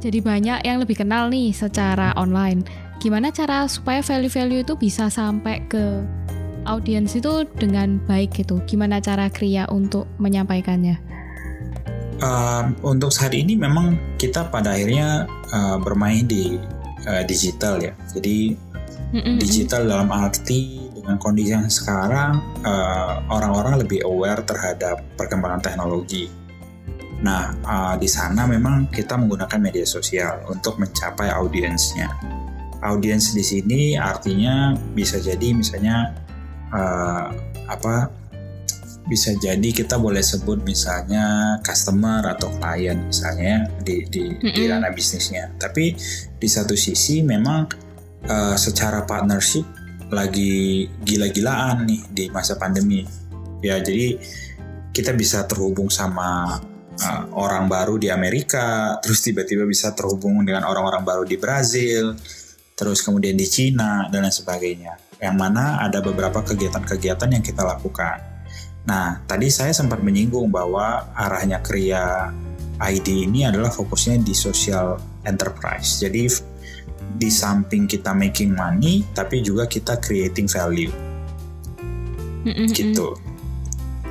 jadi 0.00 0.20
banyak 0.20 0.58
yang 0.64 0.78
lebih 0.80 1.00
kenal 1.00 1.28
nih 1.28 1.50
secara 1.52 2.12
online. 2.16 2.64
Gimana 3.04 3.28
cara 3.28 3.68
supaya 3.68 4.00
value-value 4.00 4.64
itu 4.64 4.80
bisa 4.80 5.12
sampai 5.12 5.60
ke 5.68 6.00
audiens 6.64 7.12
itu 7.12 7.44
dengan 7.52 8.00
baik 8.08 8.32
gitu? 8.40 8.64
Gimana 8.64 8.96
cara 8.96 9.28
Kria 9.28 9.68
untuk 9.68 10.08
menyampaikannya? 10.16 10.96
Uh, 12.24 12.72
untuk 12.80 13.12
saat 13.12 13.36
ini 13.36 13.60
memang 13.60 14.00
kita 14.16 14.48
pada 14.48 14.72
akhirnya 14.72 15.28
uh, 15.52 15.76
bermain 15.76 16.24
di 16.24 16.56
uh, 17.04 17.20
digital 17.28 17.76
ya. 17.76 17.92
Jadi 18.16 18.56
mm-hmm. 19.12 19.36
digital 19.36 19.84
dalam 19.84 20.08
arti 20.08 20.88
dengan 20.96 21.20
kondisi 21.20 21.52
yang 21.52 21.68
sekarang 21.68 22.40
orang-orang 23.28 23.76
uh, 23.76 23.80
lebih 23.84 24.00
aware 24.08 24.40
terhadap 24.48 25.04
perkembangan 25.20 25.60
teknologi. 25.60 26.32
Nah, 27.20 27.52
uh, 27.68 27.94
di 28.00 28.08
sana 28.08 28.48
memang 28.48 28.88
kita 28.88 29.20
menggunakan 29.20 29.60
media 29.60 29.84
sosial 29.84 30.40
untuk 30.48 30.80
mencapai 30.80 31.28
audiensnya. 31.28 32.08
Audiens 32.84 33.32
di 33.32 33.40
sini 33.40 33.96
artinya 33.96 34.76
bisa 34.92 35.16
jadi 35.16 35.56
misalnya 35.56 36.12
uh, 36.68 37.32
apa 37.64 38.12
bisa 39.04 39.36
jadi 39.36 39.68
kita 39.68 40.00
boleh 40.00 40.24
sebut 40.24 40.64
misalnya 40.64 41.56
customer 41.60 42.24
atau 42.24 42.48
klien 42.56 43.04
misalnya 43.04 43.68
di 43.84 44.04
di, 44.08 44.32
mm 44.32 44.40
-hmm. 44.40 44.54
di 44.56 44.62
ranah 44.68 44.92
bisnisnya. 44.92 45.52
Tapi 45.60 45.96
di 46.40 46.48
satu 46.48 46.72
sisi 46.76 47.20
memang 47.20 47.68
uh, 48.28 48.56
secara 48.56 49.04
partnership 49.04 49.64
lagi 50.12 50.88
gila-gilaan 51.04 51.84
nih 51.88 52.00
di 52.08 52.24
masa 52.32 52.56
pandemi. 52.56 53.04
Ya 53.64 53.80
jadi 53.80 54.20
kita 54.92 55.16
bisa 55.16 55.44
terhubung 55.48 55.88
sama 55.88 56.60
uh, 57.00 57.24
orang 57.34 57.66
baru 57.66 57.98
di 58.00 58.08
Amerika, 58.08 58.96
terus 59.04 59.20
tiba-tiba 59.20 59.66
bisa 59.68 59.92
terhubung 59.92 60.44
dengan 60.46 60.64
orang-orang 60.68 61.02
baru 61.02 61.24
di 61.26 61.36
Brazil, 61.36 62.14
terus 62.74 63.02
kemudian 63.06 63.38
di 63.38 63.46
Cina 63.46 64.10
dan 64.10 64.26
lain 64.26 64.34
sebagainya 64.34 64.98
yang 65.22 65.38
mana 65.38 65.80
ada 65.80 66.02
beberapa 66.02 66.42
kegiatan-kegiatan 66.42 67.30
yang 67.30 67.40
kita 67.40 67.62
lakukan. 67.62 68.20
Nah, 68.84 69.24
tadi 69.24 69.48
saya 69.48 69.72
sempat 69.72 70.04
menyinggung 70.04 70.52
bahwa 70.52 71.08
arahnya 71.16 71.64
Kria 71.64 72.28
ID 72.76 73.30
ini 73.30 73.48
adalah 73.48 73.72
fokusnya 73.72 74.20
di 74.20 74.34
social 74.36 75.00
enterprise. 75.24 76.02
Jadi 76.02 76.28
di 77.14 77.30
samping 77.30 77.88
kita 77.88 78.12
making 78.12 78.52
money, 78.52 79.06
tapi 79.16 79.40
juga 79.40 79.64
kita 79.64 79.96
creating 80.02 80.50
value. 80.50 80.92
Gitu. 82.44 83.08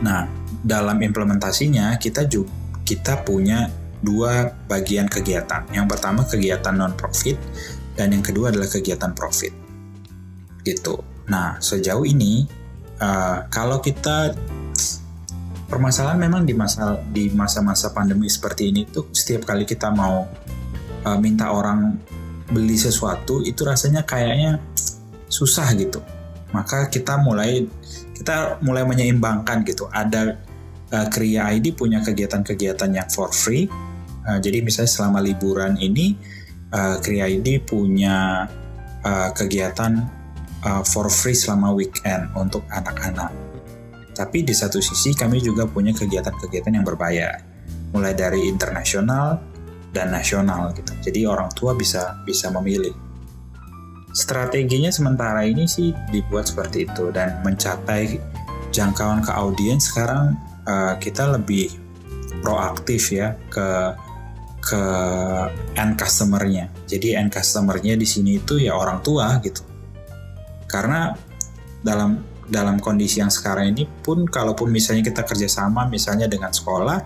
Nah, 0.02 0.26
dalam 0.66 0.98
implementasinya 1.04 2.00
kita 2.02 2.26
juga 2.26 2.50
kita 2.84 3.22
punya 3.24 3.70
dua 4.04 4.52
bagian 4.68 5.08
kegiatan. 5.08 5.64
Yang 5.72 5.88
pertama 5.96 6.26
kegiatan 6.28 6.76
non 6.76 6.98
profit 6.98 7.38
dan 7.94 8.14
yang 8.14 8.26
kedua 8.26 8.50
adalah 8.50 8.70
kegiatan 8.70 9.14
profit 9.14 9.54
gitu. 10.66 11.00
Nah 11.30 11.60
sejauh 11.60 12.04
ini 12.08 12.48
uh, 13.00 13.46
kalau 13.52 13.84
kita 13.84 14.34
permasalahan 15.68 16.20
memang 16.22 16.46
di 16.46 16.54
masa 16.54 17.02
di 17.10 17.34
masa-masa 17.34 17.90
pandemi 17.92 18.30
seperti 18.30 18.70
ini 18.70 18.86
tuh 18.86 19.10
setiap 19.10 19.50
kali 19.50 19.66
kita 19.66 19.90
mau 19.90 20.26
uh, 21.06 21.18
minta 21.20 21.52
orang 21.52 21.98
beli 22.50 22.78
sesuatu 22.78 23.42
itu 23.42 23.66
rasanya 23.66 24.06
kayaknya 24.06 24.62
susah 25.28 25.68
gitu. 25.74 26.00
Maka 26.54 26.88
kita 26.88 27.18
mulai 27.18 27.66
kita 28.14 28.62
mulai 28.62 28.86
menyeimbangkan 28.86 29.66
gitu. 29.66 29.90
Ada 29.90 30.38
uh, 30.94 31.08
Kriya 31.10 31.50
ID 31.58 31.74
punya 31.74 32.00
kegiatan-kegiatan 32.06 32.90
yang 32.94 33.10
for 33.10 33.34
free. 33.34 33.66
Uh, 34.24 34.40
jadi 34.40 34.64
misalnya 34.64 34.92
selama 34.94 35.20
liburan 35.20 35.76
ini 35.82 36.16
uh, 36.74 36.98
Kriya 37.00 37.30
ID 37.30 37.62
punya 37.64 38.50
uh, 39.06 39.30
kegiatan 39.32 40.04
uh, 40.66 40.84
for 40.84 41.08
free 41.08 41.38
selama 41.38 41.72
weekend 41.78 42.34
untuk 42.34 42.66
anak-anak. 42.74 43.30
Tapi 44.14 44.46
di 44.46 44.54
satu 44.54 44.78
sisi 44.82 45.14
kami 45.14 45.42
juga 45.42 45.66
punya 45.66 45.94
kegiatan-kegiatan 45.94 46.74
yang 46.74 46.86
berbayar, 46.86 47.42
mulai 47.94 48.14
dari 48.14 48.46
internasional 48.46 49.42
dan 49.94 50.10
nasional 50.10 50.74
gitu. 50.74 50.94
Jadi 51.02 51.26
orang 51.26 51.50
tua 51.54 51.74
bisa 51.78 52.22
bisa 52.26 52.50
memilih. 52.54 52.94
Strateginya 54.14 54.94
sementara 54.94 55.42
ini 55.42 55.66
sih 55.66 55.90
dibuat 56.14 56.46
seperti 56.46 56.86
itu 56.86 57.10
dan 57.10 57.42
mencapai 57.42 58.22
jangkauan 58.70 59.26
ke 59.26 59.34
audiens 59.34 59.90
sekarang 59.90 60.38
uh, 60.70 60.94
kita 61.02 61.34
lebih 61.34 61.74
proaktif 62.46 63.10
ya 63.10 63.34
ke 63.50 63.98
ke 64.64 64.84
end 65.76 66.00
customernya. 66.00 66.72
Jadi 66.88 67.20
end 67.20 67.36
customernya 67.36 68.00
di 68.00 68.08
sini 68.08 68.40
itu 68.40 68.56
ya 68.64 68.80
orang 68.80 69.04
tua 69.04 69.38
gitu 69.44 69.74
karena 70.74 71.14
dalam 71.86 72.18
dalam 72.50 72.82
kondisi 72.82 73.22
yang 73.22 73.30
sekarang 73.30 73.78
ini 73.78 73.86
pun 73.86 74.26
kalaupun 74.26 74.74
misalnya 74.74 75.06
kita 75.14 75.22
kerjasama 75.22 75.86
misalnya 75.86 76.26
dengan 76.26 76.50
sekolah 76.50 76.98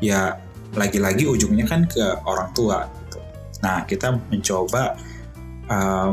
ya 0.00 0.40
lagi-lagi 0.72 1.28
ujungnya 1.28 1.68
kan 1.68 1.84
ke 1.84 2.00
orang 2.24 2.48
tua 2.56 2.88
gitu. 3.04 3.20
Nah 3.60 3.84
kita 3.84 4.16
mencoba 4.32 4.96
uh, 5.68 6.10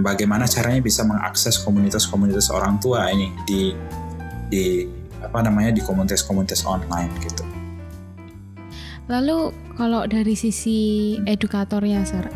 bagaimana 0.00 0.48
caranya 0.48 0.80
bisa 0.80 1.04
mengakses 1.04 1.60
komunitas-komunitas 1.60 2.48
orang 2.48 2.80
tua 2.80 3.12
ini 3.12 3.28
di 3.44 3.76
di 4.48 4.64
apa 5.20 5.44
namanya 5.44 5.76
di 5.76 5.82
komunitas-komunitas 5.84 6.64
online 6.64 7.12
gitu. 7.22 7.45
Lalu 9.06 9.54
kalau 9.78 10.02
dari 10.10 10.34
sisi 10.34 11.14
edukatornya, 11.22 12.02
Sir, 12.02 12.26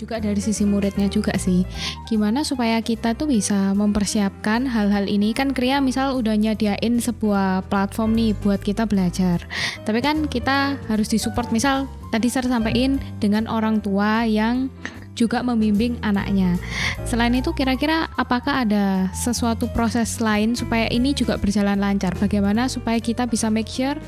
juga 0.00 0.16
dari 0.16 0.40
sisi 0.40 0.64
muridnya 0.64 1.12
juga 1.12 1.36
sih. 1.36 1.68
Gimana 2.08 2.40
supaya 2.40 2.80
kita 2.80 3.12
tuh 3.12 3.28
bisa 3.28 3.76
mempersiapkan 3.76 4.64
hal-hal 4.64 5.04
ini 5.04 5.36
kan 5.36 5.52
Kria 5.52 5.84
misal 5.84 6.16
udah 6.16 6.32
nyediain 6.40 6.96
sebuah 6.96 7.68
platform 7.68 8.16
nih 8.16 8.32
buat 8.40 8.64
kita 8.64 8.88
belajar. 8.88 9.44
Tapi 9.84 10.00
kan 10.00 10.24
kita 10.24 10.80
harus 10.88 11.12
disupport 11.12 11.52
misal 11.52 11.84
tadi 12.08 12.32
saya 12.32 12.48
sampaikan 12.48 12.96
dengan 13.20 13.44
orang 13.44 13.84
tua 13.84 14.24
yang 14.24 14.72
juga 15.12 15.44
membimbing 15.44 16.00
anaknya. 16.00 16.56
Selain 17.04 17.36
itu 17.36 17.52
kira-kira 17.52 18.08
apakah 18.16 18.64
ada 18.64 19.12
sesuatu 19.12 19.68
proses 19.76 20.16
lain 20.16 20.56
supaya 20.56 20.88
ini 20.88 21.12
juga 21.12 21.36
berjalan 21.36 21.76
lancar? 21.76 22.16
Bagaimana 22.16 22.72
supaya 22.72 22.96
kita 22.96 23.28
bisa 23.28 23.52
make 23.52 23.68
sure 23.68 24.00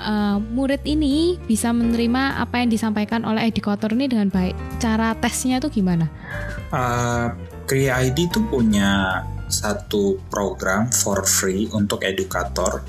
uh, 0.00 0.38
murid 0.40 0.82
ini 0.84 1.40
bisa 1.44 1.72
menerima 1.72 2.40
apa 2.40 2.60
yang 2.60 2.68
disampaikan 2.72 3.24
oleh 3.24 3.48
edukator 3.48 3.92
ini 3.92 4.10
dengan 4.10 4.28
baik. 4.28 4.56
Cara 4.82 5.16
tesnya 5.16 5.60
tuh 5.62 5.72
gimana? 5.72 6.08
Uh, 6.72 7.32
ID 7.70 8.30
tuh 8.30 8.44
punya 8.46 9.22
satu 9.46 10.18
program 10.30 10.90
for 10.90 11.22
free 11.26 11.70
untuk 11.70 12.02
edukator 12.02 12.82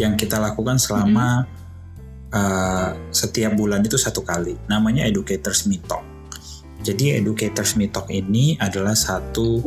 yang 0.00 0.16
kita 0.16 0.40
lakukan 0.40 0.80
selama 0.80 1.44
hmm. 1.44 2.32
uh, 2.32 2.90
setiap 3.12 3.52
bulan 3.56 3.84
itu 3.84 4.00
satu 4.00 4.24
kali. 4.24 4.56
Namanya 4.68 5.04
Educators 5.04 5.68
Meet 5.68 5.84
Talk. 5.84 6.04
Jadi 6.82 7.14
Educators 7.20 7.76
Meet 7.78 7.92
Talk 7.94 8.08
ini 8.08 8.56
adalah 8.58 8.96
satu 8.96 9.62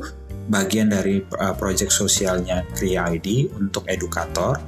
bagian 0.46 0.94
dari 0.94 1.22
uh, 1.42 1.58
project 1.58 1.90
sosialnya 1.90 2.62
Kria 2.78 3.10
ID 3.10 3.50
untuk 3.58 3.86
edukator 3.90 4.62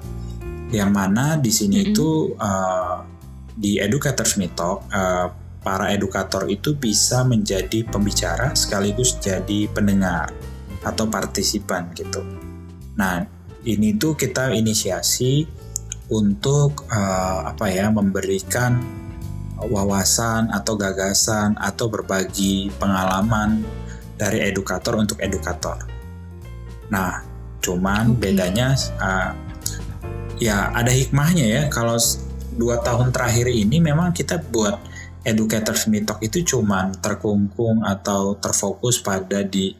yang 0.72 0.92
mana 0.92 1.40
di 1.40 1.52
sini 1.52 1.82
mm-hmm. 1.82 1.92
itu 1.94 2.10
uh, 2.38 2.98
di 3.58 3.82
Educators 3.82 4.38
Meet 4.38 4.54
Talk 4.54 4.86
uh, 4.92 5.28
para 5.64 5.92
edukator 5.92 6.48
itu 6.48 6.80
bisa 6.80 7.28
menjadi 7.28 7.84
pembicara 7.84 8.56
sekaligus 8.56 9.20
jadi 9.20 9.68
pendengar 9.68 10.32
atau 10.86 11.10
partisipan 11.12 11.92
gitu. 11.92 12.24
Nah 12.96 13.28
ini 13.68 14.00
tuh 14.00 14.16
kita 14.16 14.56
inisiasi 14.56 15.44
untuk 16.08 16.88
uh, 16.88 17.52
apa 17.52 17.68
ya 17.68 17.92
memberikan 17.92 18.80
wawasan 19.60 20.54
atau 20.54 20.78
gagasan 20.78 21.58
atau 21.60 21.90
berbagi 21.90 22.72
pengalaman 22.78 23.66
dari 24.16 24.46
edukator 24.46 24.98
untuk 24.98 25.20
edukator. 25.20 25.82
Nah, 26.94 27.26
cuman 27.60 28.16
okay. 28.16 28.32
bedanya 28.32 28.78
uh, 29.02 29.34
ya 30.42 30.74
ada 30.74 30.90
hikmahnya 30.90 31.46
ya. 31.46 31.62
Kalau 31.70 31.98
dua 32.58 32.82
tahun 32.82 33.14
terakhir 33.14 33.50
ini 33.54 33.78
memang 33.82 34.14
kita 34.14 34.42
buat 34.50 34.78
educators 35.28 35.92
meet 35.92 36.08
talk 36.08 36.24
itu 36.24 36.42
cuman 36.42 36.96
terkungkung 37.04 37.84
atau 37.84 38.40
terfokus 38.40 39.04
pada 39.04 39.44
di 39.44 39.76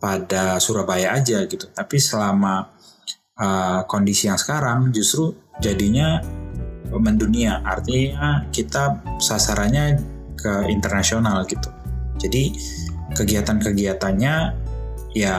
pada 0.00 0.58
Surabaya 0.58 1.14
aja 1.14 1.44
gitu. 1.46 1.68
Tapi 1.70 1.96
selama 2.00 2.72
uh, 3.36 3.84
kondisi 3.86 4.26
yang 4.26 4.40
sekarang 4.40 4.90
justru 4.90 5.36
jadinya 5.60 6.18
mendunia. 6.90 7.62
Artinya 7.62 8.50
kita 8.50 9.04
sasarannya 9.22 10.00
ke 10.34 10.66
internasional 10.72 11.44
gitu. 11.46 11.70
Jadi 12.18 12.56
kegiatan-kegiatannya 13.14 14.34
ya 15.14 15.36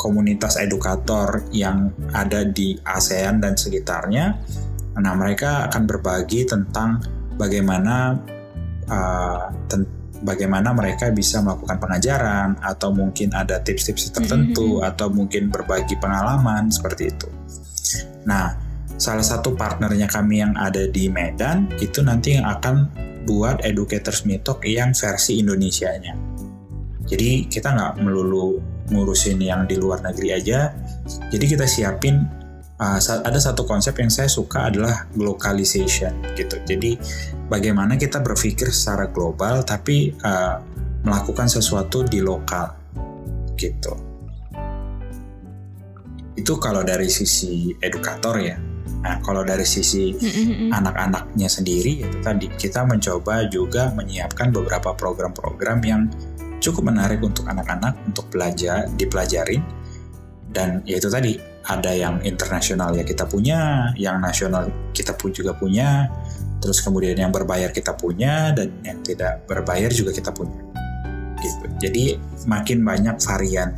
komunitas 0.00 0.56
edukator 0.56 1.44
yang 1.52 1.92
ada 2.16 2.48
di 2.48 2.80
ASEAN 2.80 3.44
dan 3.44 3.60
sekitarnya 3.60 4.40
nah 4.96 5.12
mereka 5.12 5.68
akan 5.68 5.84
berbagi 5.84 6.48
tentang 6.48 7.04
bagaimana 7.36 8.16
uh, 8.88 9.52
bagaimana 10.20 10.76
mereka 10.76 11.08
bisa 11.08 11.40
melakukan 11.40 11.80
pengajaran 11.80 12.56
atau 12.60 12.92
mungkin 12.92 13.32
ada 13.32 13.60
tips-tips 13.60 14.12
tertentu 14.12 14.78
mm-hmm. 14.78 14.88
atau 14.88 15.08
mungkin 15.08 15.48
berbagi 15.48 15.96
pengalaman 15.96 16.68
seperti 16.68 17.08
itu. 17.08 17.28
Nah, 18.28 18.52
salah 19.00 19.24
satu 19.24 19.56
partnernya 19.56 20.06
kami 20.06 20.44
yang 20.44 20.52
ada 20.60 20.84
di 20.84 21.08
Medan 21.08 21.72
itu 21.80 22.04
nanti 22.04 22.36
yang 22.36 22.46
akan 22.46 22.92
buat 23.24 23.64
Educators 23.64 24.28
Meetup 24.28 24.60
yang 24.64 24.92
versi 24.92 25.40
Indonesianya. 25.40 26.16
Jadi 27.10 27.50
kita 27.50 27.74
nggak 27.74 27.92
melulu 28.06 28.62
ngurusin 28.94 29.42
yang 29.42 29.66
di 29.66 29.74
luar 29.74 29.98
negeri 29.98 30.30
aja. 30.30 30.70
Jadi 31.30 31.44
kita 31.50 31.66
siapin 31.66 32.22
uh, 32.78 32.98
ada 33.02 33.38
satu 33.42 33.66
konsep 33.66 33.98
yang 33.98 34.08
saya 34.08 34.30
suka 34.30 34.70
adalah 34.70 35.10
localization 35.18 36.14
gitu. 36.38 36.62
Jadi 36.62 36.94
bagaimana 37.50 37.98
kita 37.98 38.22
berpikir 38.22 38.70
secara 38.70 39.10
global 39.10 39.66
tapi 39.66 40.14
uh, 40.22 40.62
melakukan 41.02 41.50
sesuatu 41.50 42.06
di 42.06 42.22
lokal 42.22 42.70
gitu. 43.58 43.94
Itu 46.38 46.56
kalau 46.56 46.86
dari 46.86 47.10
sisi 47.10 47.74
edukator 47.82 48.38
ya. 48.40 48.56
Nah, 49.00 49.16
kalau 49.24 49.40
dari 49.40 49.64
sisi 49.64 50.12
anak-anaknya 50.68 51.48
sendiri 51.48 52.04
itu 52.04 52.16
tadi 52.20 52.52
kita 52.52 52.84
mencoba 52.84 53.48
juga 53.48 53.88
menyiapkan 53.96 54.52
beberapa 54.52 54.92
program-program 54.92 55.78
yang 55.88 56.04
cukup 56.60 56.92
menarik 56.92 57.18
untuk 57.24 57.48
anak-anak 57.48 57.96
untuk 58.06 58.28
belajar 58.28 58.86
dipelajarin 58.94 59.64
dan 60.50 60.82
yaitu 60.84 61.06
tadi 61.08 61.38
ada 61.66 61.92
yang 61.92 62.18
internasional 62.24 62.90
ya 62.96 63.04
kita 63.04 63.28
punya, 63.28 63.92
yang 63.94 64.18
nasional 64.18 64.66
kita 64.96 65.14
pun 65.14 65.30
juga 65.30 65.54
punya, 65.54 66.08
terus 66.58 66.80
kemudian 66.82 67.14
yang 67.14 67.30
berbayar 67.30 67.70
kita 67.70 67.94
punya 67.94 68.50
dan 68.56 68.74
yang 68.82 68.98
tidak 69.04 69.44
berbayar 69.46 69.92
juga 69.92 70.10
kita 70.10 70.32
punya. 70.32 70.58
Gitu. 71.40 71.64
Jadi 71.80 72.04
makin 72.48 72.82
banyak 72.82 73.16
varian. 73.22 73.70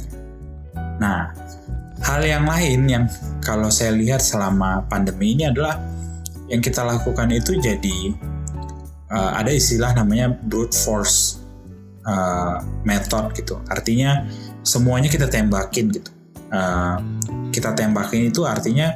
Nah, 1.02 1.34
hal 2.02 2.22
yang 2.22 2.46
lain 2.46 2.80
yang 2.88 3.04
kalau 3.42 3.68
saya 3.68 3.92
lihat 3.94 4.22
selama 4.22 4.86
pandemi 4.86 5.34
ini 5.34 5.50
adalah 5.50 5.78
yang 6.46 6.62
kita 6.62 6.82
lakukan 6.82 7.30
itu 7.34 7.58
jadi 7.58 8.14
uh, 9.10 9.38
ada 9.38 9.50
istilah 9.50 9.94
namanya 9.94 10.30
brute 10.30 10.74
force 10.74 11.41
uh, 12.06 12.62
method 12.86 13.34
gitu. 13.36 13.58
Artinya 13.70 14.26
semuanya 14.62 15.08
kita 15.10 15.26
tembakin 15.26 15.90
gitu. 15.90 16.10
Uh, 16.52 17.00
kita 17.48 17.72
tembakin 17.72 18.28
itu 18.28 18.44
artinya 18.44 18.92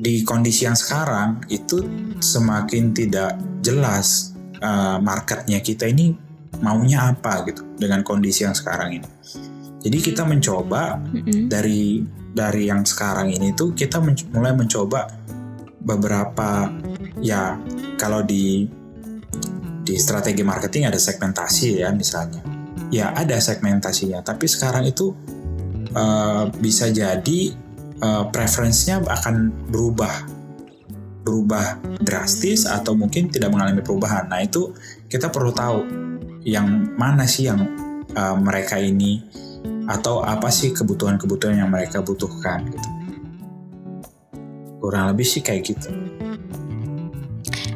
di 0.00 0.24
kondisi 0.24 0.64
yang 0.64 0.78
sekarang 0.78 1.44
itu 1.52 1.84
semakin 2.22 2.94
tidak 2.96 3.36
jelas 3.60 4.32
uh, 4.64 4.96
marketnya 5.02 5.60
kita 5.60 5.90
ini 5.90 6.16
maunya 6.64 7.12
apa 7.12 7.44
gitu 7.48 7.64
dengan 7.76 8.00
kondisi 8.00 8.48
yang 8.48 8.56
sekarang 8.56 9.00
ini. 9.00 9.08
Jadi 9.80 9.98
kita 10.00 10.28
mencoba 10.28 11.00
mm-hmm. 11.00 11.48
dari 11.48 12.04
dari 12.30 12.68
yang 12.68 12.84
sekarang 12.84 13.32
ini 13.32 13.52
tuh 13.56 13.72
kita 13.72 13.98
men- 13.98 14.28
mulai 14.30 14.52
mencoba 14.52 15.08
beberapa 15.80 16.68
ya 17.24 17.56
kalau 17.96 18.20
di 18.20 18.68
di 19.90 19.98
strategi 19.98 20.46
marketing 20.46 20.86
ada 20.86 21.02
segmentasi 21.02 21.82
ya 21.82 21.90
misalnya. 21.90 22.38
Ya 22.94 23.10
ada 23.10 23.38
segmentasinya, 23.38 24.22
tapi 24.22 24.46
sekarang 24.46 24.86
itu 24.86 25.14
uh, 25.94 26.46
bisa 26.58 26.90
jadi 26.90 27.54
uh, 28.02 28.30
preferensinya 28.30 29.02
akan 29.06 29.66
berubah 29.70 30.38
berubah 31.22 31.78
drastis 32.02 32.66
atau 32.66 32.98
mungkin 32.98 33.30
tidak 33.30 33.54
mengalami 33.54 33.82
perubahan. 33.82 34.26
Nah 34.26 34.42
itu 34.42 34.74
kita 35.06 35.30
perlu 35.30 35.54
tahu 35.54 35.86
yang 36.42 36.94
mana 36.98 37.30
sih 37.30 37.46
yang 37.46 37.62
uh, 38.14 38.34
mereka 38.38 38.78
ini 38.78 39.22
atau 39.86 40.22
apa 40.26 40.50
sih 40.50 40.74
kebutuhan-kebutuhan 40.74 41.62
yang 41.62 41.70
mereka 41.70 42.02
butuhkan 42.02 42.66
gitu. 42.74 42.88
Kurang 44.82 45.14
lebih 45.14 45.26
sih 45.26 45.42
kayak 45.46 45.62
gitu. 45.62 46.09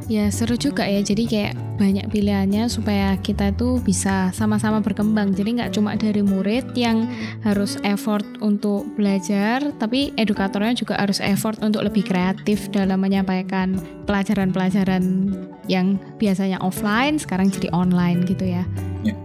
Ya 0.04 0.28
seru 0.28 0.60
juga 0.60 0.84
ya, 0.84 1.00
jadi 1.00 1.24
kayak 1.24 1.54
banyak 1.80 2.06
pilihannya 2.12 2.68
supaya 2.68 3.16
kita 3.24 3.56
itu 3.56 3.80
bisa 3.80 4.28
sama-sama 4.36 4.84
berkembang. 4.84 5.32
Jadi 5.32 5.56
nggak 5.56 5.72
cuma 5.72 5.96
dari 5.96 6.20
murid 6.20 6.76
yang 6.76 7.08
harus 7.40 7.80
effort 7.88 8.24
untuk 8.44 8.84
belajar, 9.00 9.64
tapi 9.80 10.12
edukatornya 10.20 10.76
juga 10.76 11.00
harus 11.00 11.24
effort 11.24 11.56
untuk 11.64 11.88
lebih 11.88 12.04
kreatif 12.04 12.68
dalam 12.68 13.00
menyampaikan 13.00 13.80
pelajaran-pelajaran 14.04 15.32
yang 15.72 15.96
biasanya 16.20 16.60
offline 16.60 17.16
sekarang 17.16 17.48
jadi 17.48 17.72
online 17.72 18.28
gitu 18.28 18.44
ya. 18.44 18.68
Iya, 19.08 19.16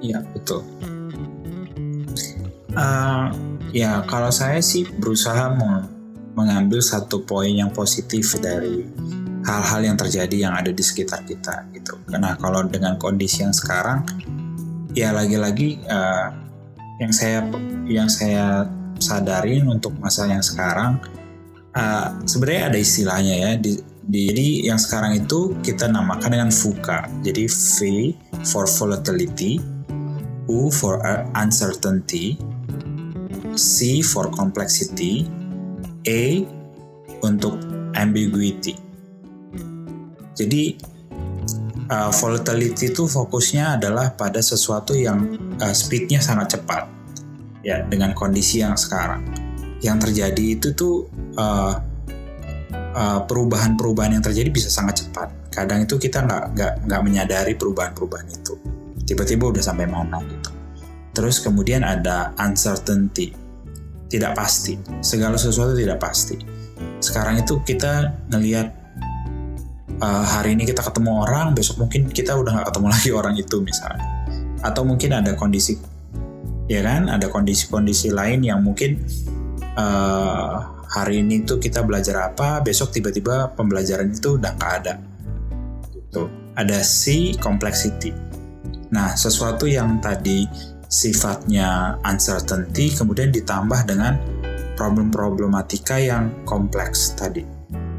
ya, 0.00 0.18
betul. 0.32 0.64
Uh, 2.72 3.28
ya 3.76 4.00
kalau 4.08 4.32
saya 4.32 4.64
sih 4.64 4.88
berusaha 4.88 5.52
mengambil 6.32 6.80
satu 6.80 7.20
poin 7.28 7.52
yang 7.52 7.68
positif 7.74 8.38
dari 8.40 8.88
hal-hal 9.50 9.80
yang 9.82 9.96
terjadi 9.98 10.36
yang 10.46 10.54
ada 10.54 10.70
di 10.70 10.78
sekitar 10.80 11.26
kita 11.26 11.66
gitu. 11.74 11.98
Karena 12.06 12.38
kalau 12.38 12.62
dengan 12.70 12.94
kondisi 12.94 13.42
yang 13.42 13.50
sekarang, 13.50 14.06
ya 14.94 15.10
lagi-lagi 15.10 15.82
uh, 15.90 16.30
yang 17.02 17.10
saya 17.10 17.42
yang 17.90 18.06
saya 18.06 18.70
sadarin 19.02 19.66
untuk 19.66 19.96
masa 19.98 20.30
yang 20.30 20.44
sekarang, 20.44 21.02
uh, 21.74 22.14
sebenarnya 22.22 22.62
ada 22.70 22.78
istilahnya 22.78 23.34
ya. 23.34 23.50
Di, 23.58 23.82
di, 24.06 24.20
jadi 24.30 24.46
yang 24.70 24.78
sekarang 24.78 25.18
itu 25.18 25.58
kita 25.66 25.90
namakan 25.90 26.30
dengan 26.30 26.50
VUCA. 26.54 27.10
Jadi 27.26 27.44
V 27.50 27.76
for 28.46 28.70
volatility, 28.70 29.58
U 30.46 30.70
for 30.70 31.02
uncertainty, 31.34 32.38
C 33.58 33.98
for 34.06 34.30
complexity, 34.30 35.26
A 36.06 36.46
untuk 37.26 37.58
ambiguity. 37.98 38.89
Jadi 40.34 40.78
uh, 41.90 42.10
volatility 42.14 42.94
itu 42.94 43.04
fokusnya 43.10 43.80
adalah 43.80 44.14
pada 44.14 44.38
sesuatu 44.38 44.94
yang 44.94 45.36
uh, 45.58 45.74
speednya 45.74 46.22
sangat 46.22 46.58
cepat 46.58 46.86
ya 47.66 47.84
dengan 47.84 48.14
kondisi 48.14 48.62
yang 48.62 48.78
sekarang. 48.78 49.26
Yang 49.80 50.10
terjadi 50.10 50.44
itu 50.60 50.68
tuh 50.76 51.08
uh, 51.40 51.74
uh, 52.94 53.20
perubahan-perubahan 53.24 54.20
yang 54.20 54.24
terjadi 54.24 54.48
bisa 54.52 54.68
sangat 54.70 55.04
cepat. 55.06 55.28
Kadang 55.50 55.84
itu 55.84 55.98
kita 55.98 56.22
nggak 56.24 56.44
nggak 56.56 56.72
nggak 56.86 57.00
menyadari 57.02 57.52
perubahan-perubahan 57.58 58.28
itu. 58.30 58.54
Tiba-tiba 59.04 59.50
udah 59.50 59.62
sampai 59.64 59.90
mana 59.90 60.22
gitu. 60.22 60.50
Terus 61.10 61.42
kemudian 61.42 61.82
ada 61.82 62.30
uncertainty, 62.38 63.34
tidak 64.06 64.38
pasti. 64.38 64.78
Segala 65.02 65.34
sesuatu 65.34 65.74
tidak 65.74 65.98
pasti. 65.98 66.38
Sekarang 67.02 67.42
itu 67.42 67.58
kita 67.66 68.14
ngelihat 68.30 68.79
uh, 70.00 70.24
hari 70.24 70.56
ini 70.56 70.64
kita 70.66 70.80
ketemu 70.82 71.28
orang, 71.28 71.52
besok 71.52 71.84
mungkin 71.84 72.08
kita 72.08 72.34
udah 72.34 72.60
nggak 72.60 72.68
ketemu 72.72 72.86
lagi 72.96 73.10
orang 73.12 73.34
itu 73.36 73.56
misalnya. 73.62 74.04
Atau 74.60 74.84
mungkin 74.84 75.16
ada 75.16 75.32
kondisi, 75.36 75.76
ya 76.68 76.80
kan, 76.84 77.08
ada 77.08 77.28
kondisi-kondisi 77.28 78.12
lain 78.12 78.44
yang 78.44 78.60
mungkin 78.60 79.00
uh, 79.76 80.84
hari 80.90 81.22
ini 81.22 81.46
tuh 81.46 81.62
kita 81.62 81.84
belajar 81.86 82.32
apa, 82.32 82.60
besok 82.60 82.92
tiba-tiba 82.92 83.54
pembelajaran 83.54 84.10
itu 84.10 84.36
udah 84.36 84.52
nggak 84.56 84.72
ada. 84.82 84.94
Gitu. 85.92 86.28
Ada 86.58 86.82
C 86.82 87.32
complexity. 87.38 88.12
Nah, 88.90 89.14
sesuatu 89.14 89.70
yang 89.70 90.02
tadi 90.02 90.44
sifatnya 90.90 92.02
uncertainty 92.02 92.90
kemudian 92.90 93.30
ditambah 93.30 93.86
dengan 93.86 94.18
problem-problematika 94.74 96.02
yang 96.02 96.42
kompleks 96.42 97.14
tadi. 97.14 97.46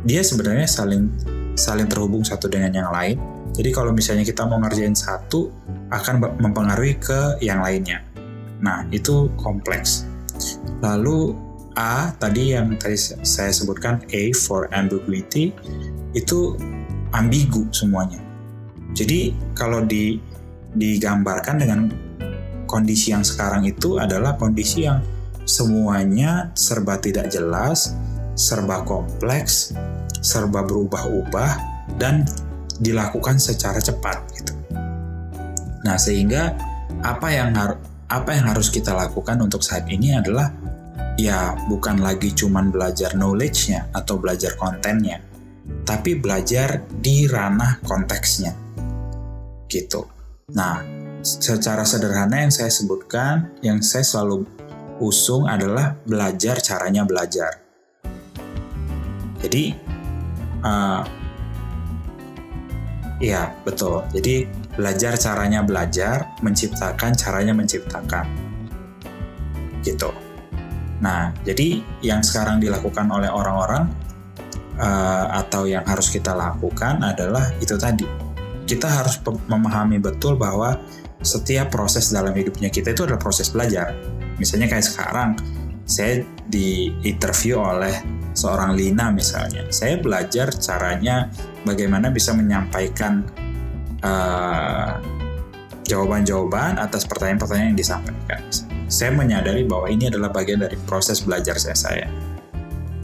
Dia 0.03 0.19
sebenarnya 0.19 0.67
saling 0.67 1.07
saling 1.55 1.87
terhubung 1.87 2.23
satu 2.23 2.47
dengan 2.47 2.71
yang 2.71 2.89
lain. 2.91 3.17
Jadi 3.51 3.69
kalau 3.75 3.91
misalnya 3.91 4.23
kita 4.23 4.47
mau 4.47 4.59
ngerjain 4.63 4.95
satu, 4.95 5.51
akan 5.91 6.39
mempengaruhi 6.39 6.95
ke 6.97 7.43
yang 7.43 7.59
lainnya. 7.59 7.99
Nah, 8.63 8.87
itu 8.93 9.27
kompleks. 9.35 10.07
Lalu 10.79 11.35
A 11.75 12.11
tadi 12.19 12.51
yang 12.51 12.75
tadi 12.75 12.99
saya 12.99 13.51
sebutkan 13.51 14.03
A 14.11 14.31
for 14.35 14.67
ambiguity 14.75 15.55
itu 16.11 16.55
ambigu 17.15 17.67
semuanya. 17.71 18.19
Jadi 18.91 19.31
kalau 19.55 19.83
di 19.83 20.19
digambarkan 20.71 21.55
dengan 21.59 21.79
kondisi 22.67 23.11
yang 23.11 23.23
sekarang 23.23 23.67
itu 23.67 23.99
adalah 23.99 24.39
kondisi 24.39 24.87
yang 24.87 25.03
semuanya 25.43 26.51
serba 26.55 26.95
tidak 26.99 27.27
jelas, 27.31 27.95
serba 28.35 28.83
kompleks, 28.87 29.75
serba 30.21 30.61
berubah-ubah 30.63 31.51
dan 31.97 32.23
dilakukan 32.81 33.41
secara 33.41 33.81
cepat 33.81 34.17
gitu. 34.37 34.53
Nah, 35.81 35.97
sehingga 35.97 36.53
apa 37.01 37.27
yang 37.33 37.53
apa 38.11 38.29
yang 38.37 38.45
harus 38.53 38.69
kita 38.69 38.93
lakukan 38.93 39.41
untuk 39.41 39.65
saat 39.65 39.89
ini 39.89 40.13
adalah 40.13 40.53
ya 41.17 41.57
bukan 41.67 42.01
lagi 42.01 42.33
cuman 42.33 42.69
belajar 42.69 43.17
knowledge-nya 43.17 43.89
atau 43.93 44.21
belajar 44.21 44.53
kontennya, 44.57 45.21
tapi 45.85 46.17
belajar 46.17 46.85
di 46.89 47.25
ranah 47.25 47.81
konteksnya. 47.81 48.53
Gitu. 49.65 50.01
Nah, 50.51 50.83
secara 51.23 51.85
sederhana 51.87 52.43
yang 52.43 52.53
saya 52.53 52.69
sebutkan, 52.69 53.55
yang 53.63 53.79
saya 53.79 54.03
selalu 54.03 54.43
usung 55.01 55.47
adalah 55.47 55.97
belajar 56.05 56.59
caranya 56.61 57.07
belajar. 57.07 57.63
Jadi, 59.41 59.73
uh, 60.65 61.03
ya 63.21 63.53
betul. 63.61 64.01
Jadi 64.09 64.49
belajar 64.73 65.13
caranya 65.19 65.61
belajar, 65.61 66.33
menciptakan 66.41 67.13
caranya 67.13 67.53
menciptakan. 67.53 68.25
Gitu. 69.85 70.09
Nah, 71.01 71.33
jadi 71.41 71.81
yang 72.05 72.21
sekarang 72.21 72.61
dilakukan 72.61 73.09
oleh 73.09 73.29
orang-orang 73.29 73.89
uh, 74.77 75.25
atau 75.41 75.65
yang 75.65 75.81
harus 75.85 76.13
kita 76.13 76.33
lakukan 76.33 77.01
adalah 77.01 77.49
itu 77.57 77.73
tadi. 77.77 78.05
Kita 78.65 78.87
harus 78.87 79.17
memahami 79.49 79.97
betul 79.97 80.37
bahwa 80.37 80.77
setiap 81.21 81.69
proses 81.73 82.09
dalam 82.09 82.33
hidupnya 82.33 82.69
kita 82.69 82.93
itu 82.93 83.05
adalah 83.05 83.21
proses 83.21 83.49
belajar. 83.53 83.93
Misalnya 84.37 84.69
kayak 84.69 84.85
sekarang, 84.85 85.29
saya 85.91 86.23
di 86.47 86.95
interview 87.03 87.59
oleh 87.59 87.99
seorang 88.31 88.79
Lina 88.79 89.11
misalnya. 89.11 89.67
Saya 89.67 89.99
belajar 89.99 90.55
caranya 90.55 91.27
bagaimana 91.67 92.07
bisa 92.07 92.31
menyampaikan 92.31 93.27
uh, 93.99 94.95
jawaban-jawaban 95.83 96.79
atas 96.79 97.03
pertanyaan-pertanyaan 97.03 97.75
yang 97.75 97.79
disampaikan. 97.79 98.39
Saya 98.87 99.11
menyadari 99.11 99.67
bahwa 99.67 99.91
ini 99.91 100.07
adalah 100.07 100.31
bagian 100.31 100.63
dari 100.63 100.79
proses 100.87 101.19
belajar 101.19 101.59
saya. 101.59 101.75
saya. 101.75 102.07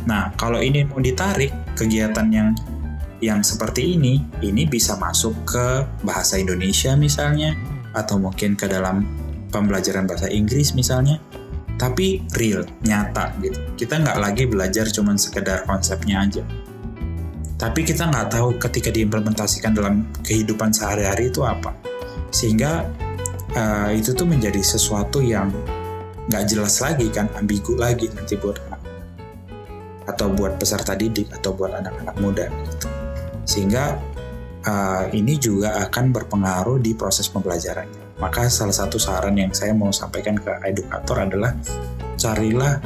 Nah, 0.07 0.31
kalau 0.39 0.63
ini 0.63 0.87
mau 0.87 1.03
ditarik 1.03 1.51
kegiatan 1.75 2.31
yang 2.31 2.55
yang 3.19 3.43
seperti 3.43 3.99
ini, 3.99 4.23
ini 4.39 4.63
bisa 4.63 4.95
masuk 4.95 5.33
ke 5.43 5.83
bahasa 6.05 6.39
Indonesia 6.39 6.95
misalnya, 6.95 7.51
atau 7.97 8.21
mungkin 8.21 8.53
ke 8.53 8.69
dalam 8.69 9.03
pembelajaran 9.49 10.05
bahasa 10.05 10.29
Inggris 10.29 10.77
misalnya, 10.77 11.17
tapi 11.77 12.25
real, 12.33 12.65
nyata 12.81 13.37
gitu. 13.39 13.57
Kita 13.77 14.01
nggak 14.01 14.17
lagi 14.17 14.43
belajar 14.49 14.89
cuman 14.89 15.15
sekedar 15.15 15.63
konsepnya 15.69 16.25
aja 16.25 16.43
tapi 17.57 17.81
kita 17.81 18.05
nggak 18.05 18.37
tahu 18.37 18.53
ketika 18.61 18.93
diimplementasikan 18.93 19.73
dalam 19.73 20.05
kehidupan 20.21 20.69
sehari-hari 20.69 21.33
itu 21.33 21.41
apa 21.41 21.73
sehingga 22.29 22.85
uh, 23.57 23.89
itu 23.89 24.13
tuh 24.13 24.29
menjadi 24.29 24.61
sesuatu 24.61 25.25
yang 25.25 25.49
nggak 26.29 26.45
jelas 26.45 26.77
lagi 26.77 27.09
kan 27.09 27.25
ambigu 27.33 27.73
lagi 27.73 28.13
nanti 28.13 28.37
buat 28.37 28.61
anak 28.69 28.81
atau 30.07 30.29
buat 30.31 30.61
peserta 30.61 30.93
didik 30.93 31.33
atau 31.33 31.51
buat 31.57 31.73
anak-anak 31.73 32.15
muda 32.21 32.45
gitu. 32.45 32.87
sehingga 33.43 33.97
uh, 34.63 35.09
ini 35.09 35.41
juga 35.41 35.81
akan 35.89 36.13
berpengaruh 36.13 36.77
di 36.77 36.93
proses 36.93 37.25
pembelajarannya 37.25 38.06
maka 38.17 38.49
salah 38.49 38.73
satu 38.73 38.97
saran 38.97 39.37
yang 39.37 39.53
saya 39.53 39.73
mau 39.77 39.93
sampaikan 39.93 40.37
ke 40.37 40.49
edukator 40.65 41.21
adalah 41.21 41.53
carilah 42.17 42.81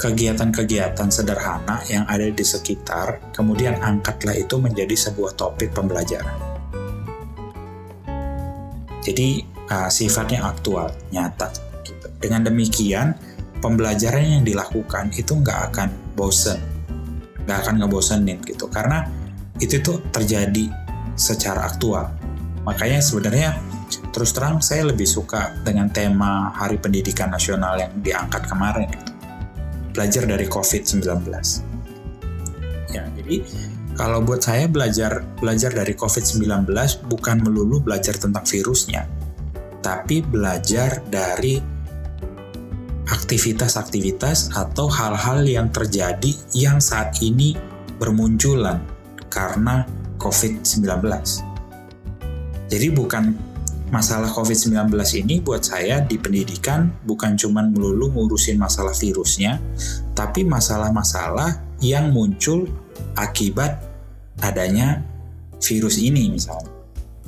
kegiatan-kegiatan 0.00 1.08
sederhana 1.14 1.78
yang 1.86 2.02
ada 2.10 2.26
di 2.26 2.42
sekitar, 2.42 3.30
kemudian 3.30 3.78
angkatlah 3.78 4.34
itu 4.34 4.58
menjadi 4.58 4.98
sebuah 4.98 5.38
topik 5.38 5.70
pembelajaran. 5.70 6.34
Jadi 9.02 9.46
uh, 9.70 9.86
sifatnya 9.86 10.42
aktual, 10.42 10.90
nyata. 11.14 11.54
Gitu. 11.86 12.06
Dengan 12.18 12.50
demikian, 12.50 13.14
pembelajaran 13.62 14.42
yang 14.42 14.44
dilakukan 14.46 15.14
itu 15.14 15.38
nggak 15.38 15.70
akan 15.70 15.88
bosen, 16.18 16.58
nggak 17.46 17.58
akan 17.62 17.74
ngebosenin 17.86 18.42
gitu, 18.42 18.66
karena 18.66 19.06
itu 19.62 19.78
tuh 19.78 20.02
terjadi 20.10 20.66
secara 21.14 21.70
aktual. 21.70 22.10
Makanya 22.66 22.98
sebenarnya 22.98 23.54
terus 24.14 24.30
terang 24.32 24.62
saya 24.64 24.88
lebih 24.88 25.04
suka 25.04 25.52
dengan 25.60 25.90
tema 25.92 26.54
Hari 26.54 26.80
Pendidikan 26.80 27.28
Nasional 27.28 27.76
yang 27.76 27.92
diangkat 28.00 28.48
kemarin 28.48 28.88
belajar 29.92 30.24
dari 30.24 30.48
COVID-19. 30.48 31.04
Ya, 32.92 33.04
jadi 33.12 33.36
kalau 33.92 34.24
buat 34.24 34.40
saya 34.40 34.68
belajar 34.68 35.20
belajar 35.36 35.72
dari 35.72 35.92
COVID-19 35.92 36.72
bukan 37.12 37.36
melulu 37.44 37.84
belajar 37.84 38.16
tentang 38.16 38.44
virusnya, 38.48 39.04
tapi 39.84 40.24
belajar 40.24 41.04
dari 41.12 41.60
aktivitas-aktivitas 43.12 44.56
atau 44.56 44.88
hal-hal 44.88 45.44
yang 45.44 45.68
terjadi 45.68 46.32
yang 46.56 46.80
saat 46.80 47.20
ini 47.20 47.52
bermunculan 48.00 48.80
karena 49.28 49.84
COVID-19. 50.16 50.88
Jadi 52.72 52.88
bukan 52.88 53.51
masalah 53.92 54.32
COVID-19 54.32 54.88
ini 55.20 55.44
buat 55.44 55.60
saya 55.60 56.00
di 56.00 56.16
pendidikan 56.16 56.88
bukan 57.04 57.36
cuma 57.36 57.60
melulu 57.60 58.08
ngurusin 58.08 58.56
masalah 58.56 58.96
virusnya, 58.96 59.60
tapi 60.16 60.48
masalah-masalah 60.48 61.60
yang 61.84 62.08
muncul 62.08 62.64
akibat 63.12 63.84
adanya 64.40 65.04
virus 65.60 66.00
ini 66.00 66.32
misalnya. 66.32 66.72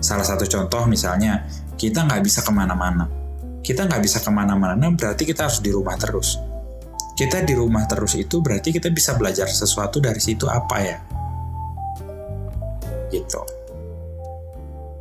Salah 0.01 0.25
satu 0.25 0.49
contoh 0.49 0.89
misalnya, 0.89 1.45
kita 1.77 2.09
nggak 2.09 2.25
bisa 2.25 2.41
ke 2.41 2.51
mana-mana. 2.51 3.13
Kita 3.61 3.85
nggak 3.85 4.01
bisa 4.01 4.25
ke 4.25 4.33
mana-mana 4.33 4.89
berarti 4.89 5.29
kita 5.29 5.45
harus 5.45 5.61
di 5.61 5.69
rumah 5.69 6.01
terus. 6.01 6.41
Kita 7.15 7.45
di 7.45 7.55
rumah 7.55 7.85
terus 7.85 8.17
itu 8.17 8.41
berarti 8.41 8.73
kita 8.73 8.89
bisa 8.89 9.15
belajar 9.21 9.47
sesuatu 9.53 10.01
dari 10.01 10.19
situ 10.19 10.49
apa 10.49 10.77
ya? 10.81 10.99
Gitu. 13.13 13.41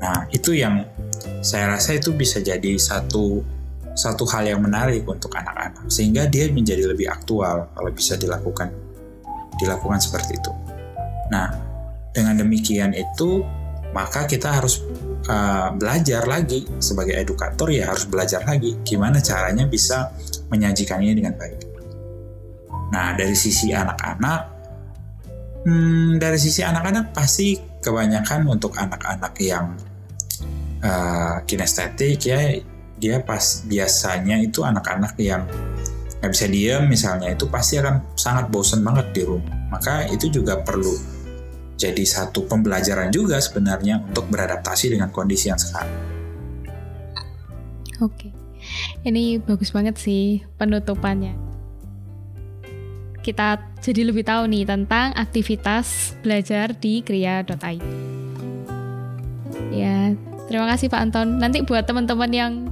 Nah, 0.03 0.27
itu 0.29 0.51
yang 0.51 0.83
saya 1.43 1.75
rasa 1.75 1.95
itu 1.97 2.11
bisa 2.15 2.39
jadi 2.39 2.75
satu 2.79 3.43
satu 3.93 4.25
hal 4.25 4.49
yang 4.49 4.61
menarik 4.61 5.05
untuk 5.05 5.29
anak-anak 5.37 5.85
sehingga 5.87 6.25
dia 6.25 6.49
menjadi 6.49 6.89
lebih 6.89 7.07
aktual 7.13 7.69
kalau 7.77 7.91
bisa 7.93 8.17
dilakukan 8.17 8.73
dilakukan 9.61 10.01
seperti 10.01 10.33
itu. 10.41 10.51
Nah, 11.29 11.53
dengan 12.09 12.41
demikian 12.41 12.97
itu 12.97 13.45
maka 13.93 14.25
kita 14.25 14.49
harus 14.49 14.81
uh, 15.29 15.69
belajar 15.77 16.25
lagi 16.25 16.65
sebagai 16.81 17.13
edukator 17.13 17.69
ya 17.69 17.93
harus 17.93 18.09
belajar 18.09 18.41
lagi 18.41 18.81
gimana 18.81 19.21
caranya 19.21 19.69
bisa 19.69 20.09
menyajikannya 20.49 21.13
dengan 21.13 21.37
baik. 21.37 21.61
Nah, 22.89 23.13
dari 23.13 23.37
sisi 23.37 23.69
anak-anak 23.69 24.53
hmm, 25.69 26.17
dari 26.19 26.37
sisi 26.41 26.61
anak-anak 26.61 27.15
pasti 27.15 27.55
kebanyakan 27.79 28.47
untuk 28.47 28.73
anak-anak 28.73 29.33
yang 29.37 29.77
uh, 30.83 31.41
kinestetik 31.47 32.19
ya 32.27 32.59
dia 32.99 33.19
pas 33.23 33.63
biasanya 33.65 34.39
itu 34.43 34.61
anak-anak 34.61 35.17
yang 35.19 35.47
nggak 36.19 36.31
bisa 36.31 36.45
diem 36.47 36.83
misalnya 36.87 37.31
itu 37.31 37.49
pasti 37.51 37.79
akan 37.79 38.15
sangat 38.15 38.47
bosen 38.47 38.79
banget 38.85 39.11
di 39.11 39.21
rumah 39.27 39.55
maka 39.73 40.07
itu 40.07 40.29
juga 40.31 40.61
perlu 40.61 41.13
jadi 41.83 42.03
satu 42.05 42.47
pembelajaran 42.47 43.11
juga 43.11 43.41
sebenarnya 43.41 43.99
untuk 44.07 44.29
beradaptasi 44.29 44.93
dengan 44.95 45.11
kondisi 45.11 45.51
yang 45.51 45.59
sekarang. 45.59 45.91
Oke, 47.99 48.31
ini 49.03 49.35
bagus 49.41 49.75
banget 49.75 49.99
sih 49.99 50.47
penutupannya. 50.55 51.35
Kita 53.19 53.59
jadi 53.79 54.11
lebih 54.11 54.27
tahu 54.27 54.47
nih 54.51 54.67
tentang 54.67 55.15
aktivitas 55.15 56.15
belajar 56.23 56.75
di 56.75 57.03
kriya.id. 57.03 57.83
Ya, 59.71 60.15
Terima 60.53 60.69
kasih 60.69 60.85
Pak 60.85 61.01
Anton. 61.01 61.41
Nanti 61.41 61.65
buat 61.65 61.81
teman-teman 61.89 62.29
yang 62.29 62.69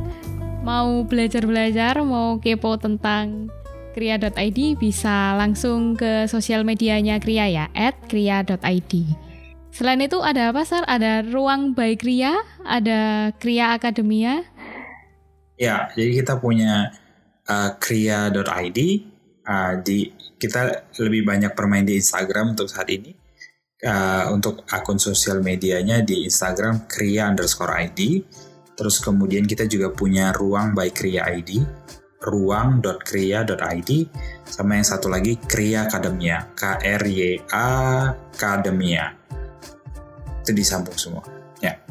mau 0.61 1.01
belajar-belajar, 1.01 1.97
mau 2.05 2.37
kepo 2.37 2.77
tentang 2.77 3.49
kriya.id 3.97 4.77
bisa 4.77 5.33
langsung 5.33 5.97
ke 5.97 6.29
sosial 6.29 6.61
medianya 6.61 7.17
Kriya 7.17 7.49
ya, 7.49 7.65
at 7.73 7.97
kriya.id. 8.05 8.93
Selain 9.73 9.97
itu 9.97 10.21
ada 10.21 10.53
apa, 10.53 10.61
Sar? 10.61 10.85
Ada 10.85 11.25
ruang 11.25 11.73
by 11.73 11.97
Kriya, 11.97 12.37
ada 12.69 13.33
Kriya 13.41 13.73
Akademia. 13.73 14.45
Ya, 15.57 15.89
jadi 15.97 16.21
kita 16.21 16.37
punya 16.37 16.93
uh, 17.49 17.73
kriya.id. 17.81 18.79
Uh, 19.41 19.73
di 19.81 20.13
kita 20.37 20.85
lebih 21.01 21.25
banyak 21.25 21.57
bermain 21.57 21.81
di 21.81 21.97
Instagram 21.97 22.53
untuk 22.53 22.69
saat 22.69 22.93
ini 22.93 23.17
uh, 23.85 24.25
untuk 24.33 24.65
akun 24.69 24.97
sosial 25.01 25.41
medianya 25.41 26.01
di 26.05 26.25
Instagram 26.25 26.85
Kria 26.89 27.29
underscore 27.29 27.73
ID. 27.77 28.23
Terus 28.77 28.97
kemudian 28.97 29.45
kita 29.45 29.69
juga 29.69 29.93
punya 29.93 30.33
ruang 30.33 30.73
by 30.73 30.89
Kria 30.89 31.29
ID. 31.29 31.61
ruang.kria.id 32.21 33.89
sama 34.45 34.77
yang 34.77 34.85
satu 34.85 35.09
lagi 35.09 35.41
Kria 35.41 35.89
Akademia 35.89 36.53
K 36.53 36.77
R 36.77 37.01
Y 37.09 37.49
A 37.49 38.13
Akademia 38.13 39.17
itu 40.45 40.53
disambung 40.53 40.93
semua. 41.01 41.25
Ya. 41.65 41.81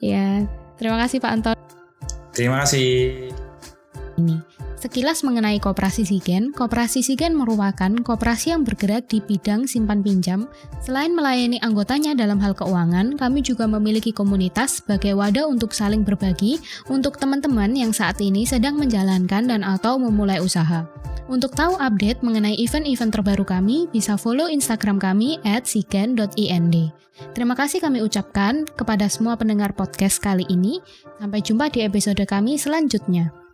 Ya 0.00 0.48
terima 0.80 0.96
kasih 1.04 1.20
Pak 1.20 1.28
Anton. 1.28 1.56
Terima 2.32 2.64
kasih. 2.64 3.28
Ini 4.16 4.40
Sekilas 4.86 5.26
mengenai 5.26 5.58
Koperasi 5.58 6.06
Sigen, 6.06 6.54
Koperasi 6.54 7.02
Sigen 7.02 7.34
merupakan 7.34 7.90
koperasi 8.06 8.54
yang 8.54 8.62
bergerak 8.62 9.10
di 9.10 9.18
bidang 9.18 9.66
simpan 9.66 9.98
pinjam. 9.98 10.46
Selain 10.78 11.10
melayani 11.10 11.58
anggotanya 11.58 12.14
dalam 12.14 12.38
hal 12.38 12.54
keuangan, 12.54 13.18
kami 13.18 13.42
juga 13.42 13.66
memiliki 13.66 14.14
komunitas 14.14 14.78
sebagai 14.78 15.18
wadah 15.18 15.50
untuk 15.50 15.74
saling 15.74 16.06
berbagi 16.06 16.62
untuk 16.86 17.18
teman-teman 17.18 17.74
yang 17.74 17.90
saat 17.90 18.22
ini 18.22 18.46
sedang 18.46 18.78
menjalankan 18.78 19.50
dan 19.50 19.66
atau 19.66 19.98
memulai 19.98 20.38
usaha. 20.38 20.86
Untuk 21.26 21.58
tahu 21.58 21.74
update 21.82 22.22
mengenai 22.22 22.54
event-event 22.54 23.10
terbaru 23.10 23.42
kami, 23.42 23.90
bisa 23.90 24.14
follow 24.14 24.46
Instagram 24.46 25.02
kami 25.02 25.42
at 25.42 25.66
sigen.ind. 25.66 26.94
Terima 27.34 27.58
kasih 27.58 27.82
kami 27.82 28.06
ucapkan 28.06 28.62
kepada 28.78 29.10
semua 29.10 29.34
pendengar 29.34 29.74
podcast 29.74 30.22
kali 30.22 30.46
ini. 30.46 30.78
Sampai 31.18 31.42
jumpa 31.42 31.74
di 31.74 31.82
episode 31.82 32.22
kami 32.22 32.54
selanjutnya. 32.54 33.45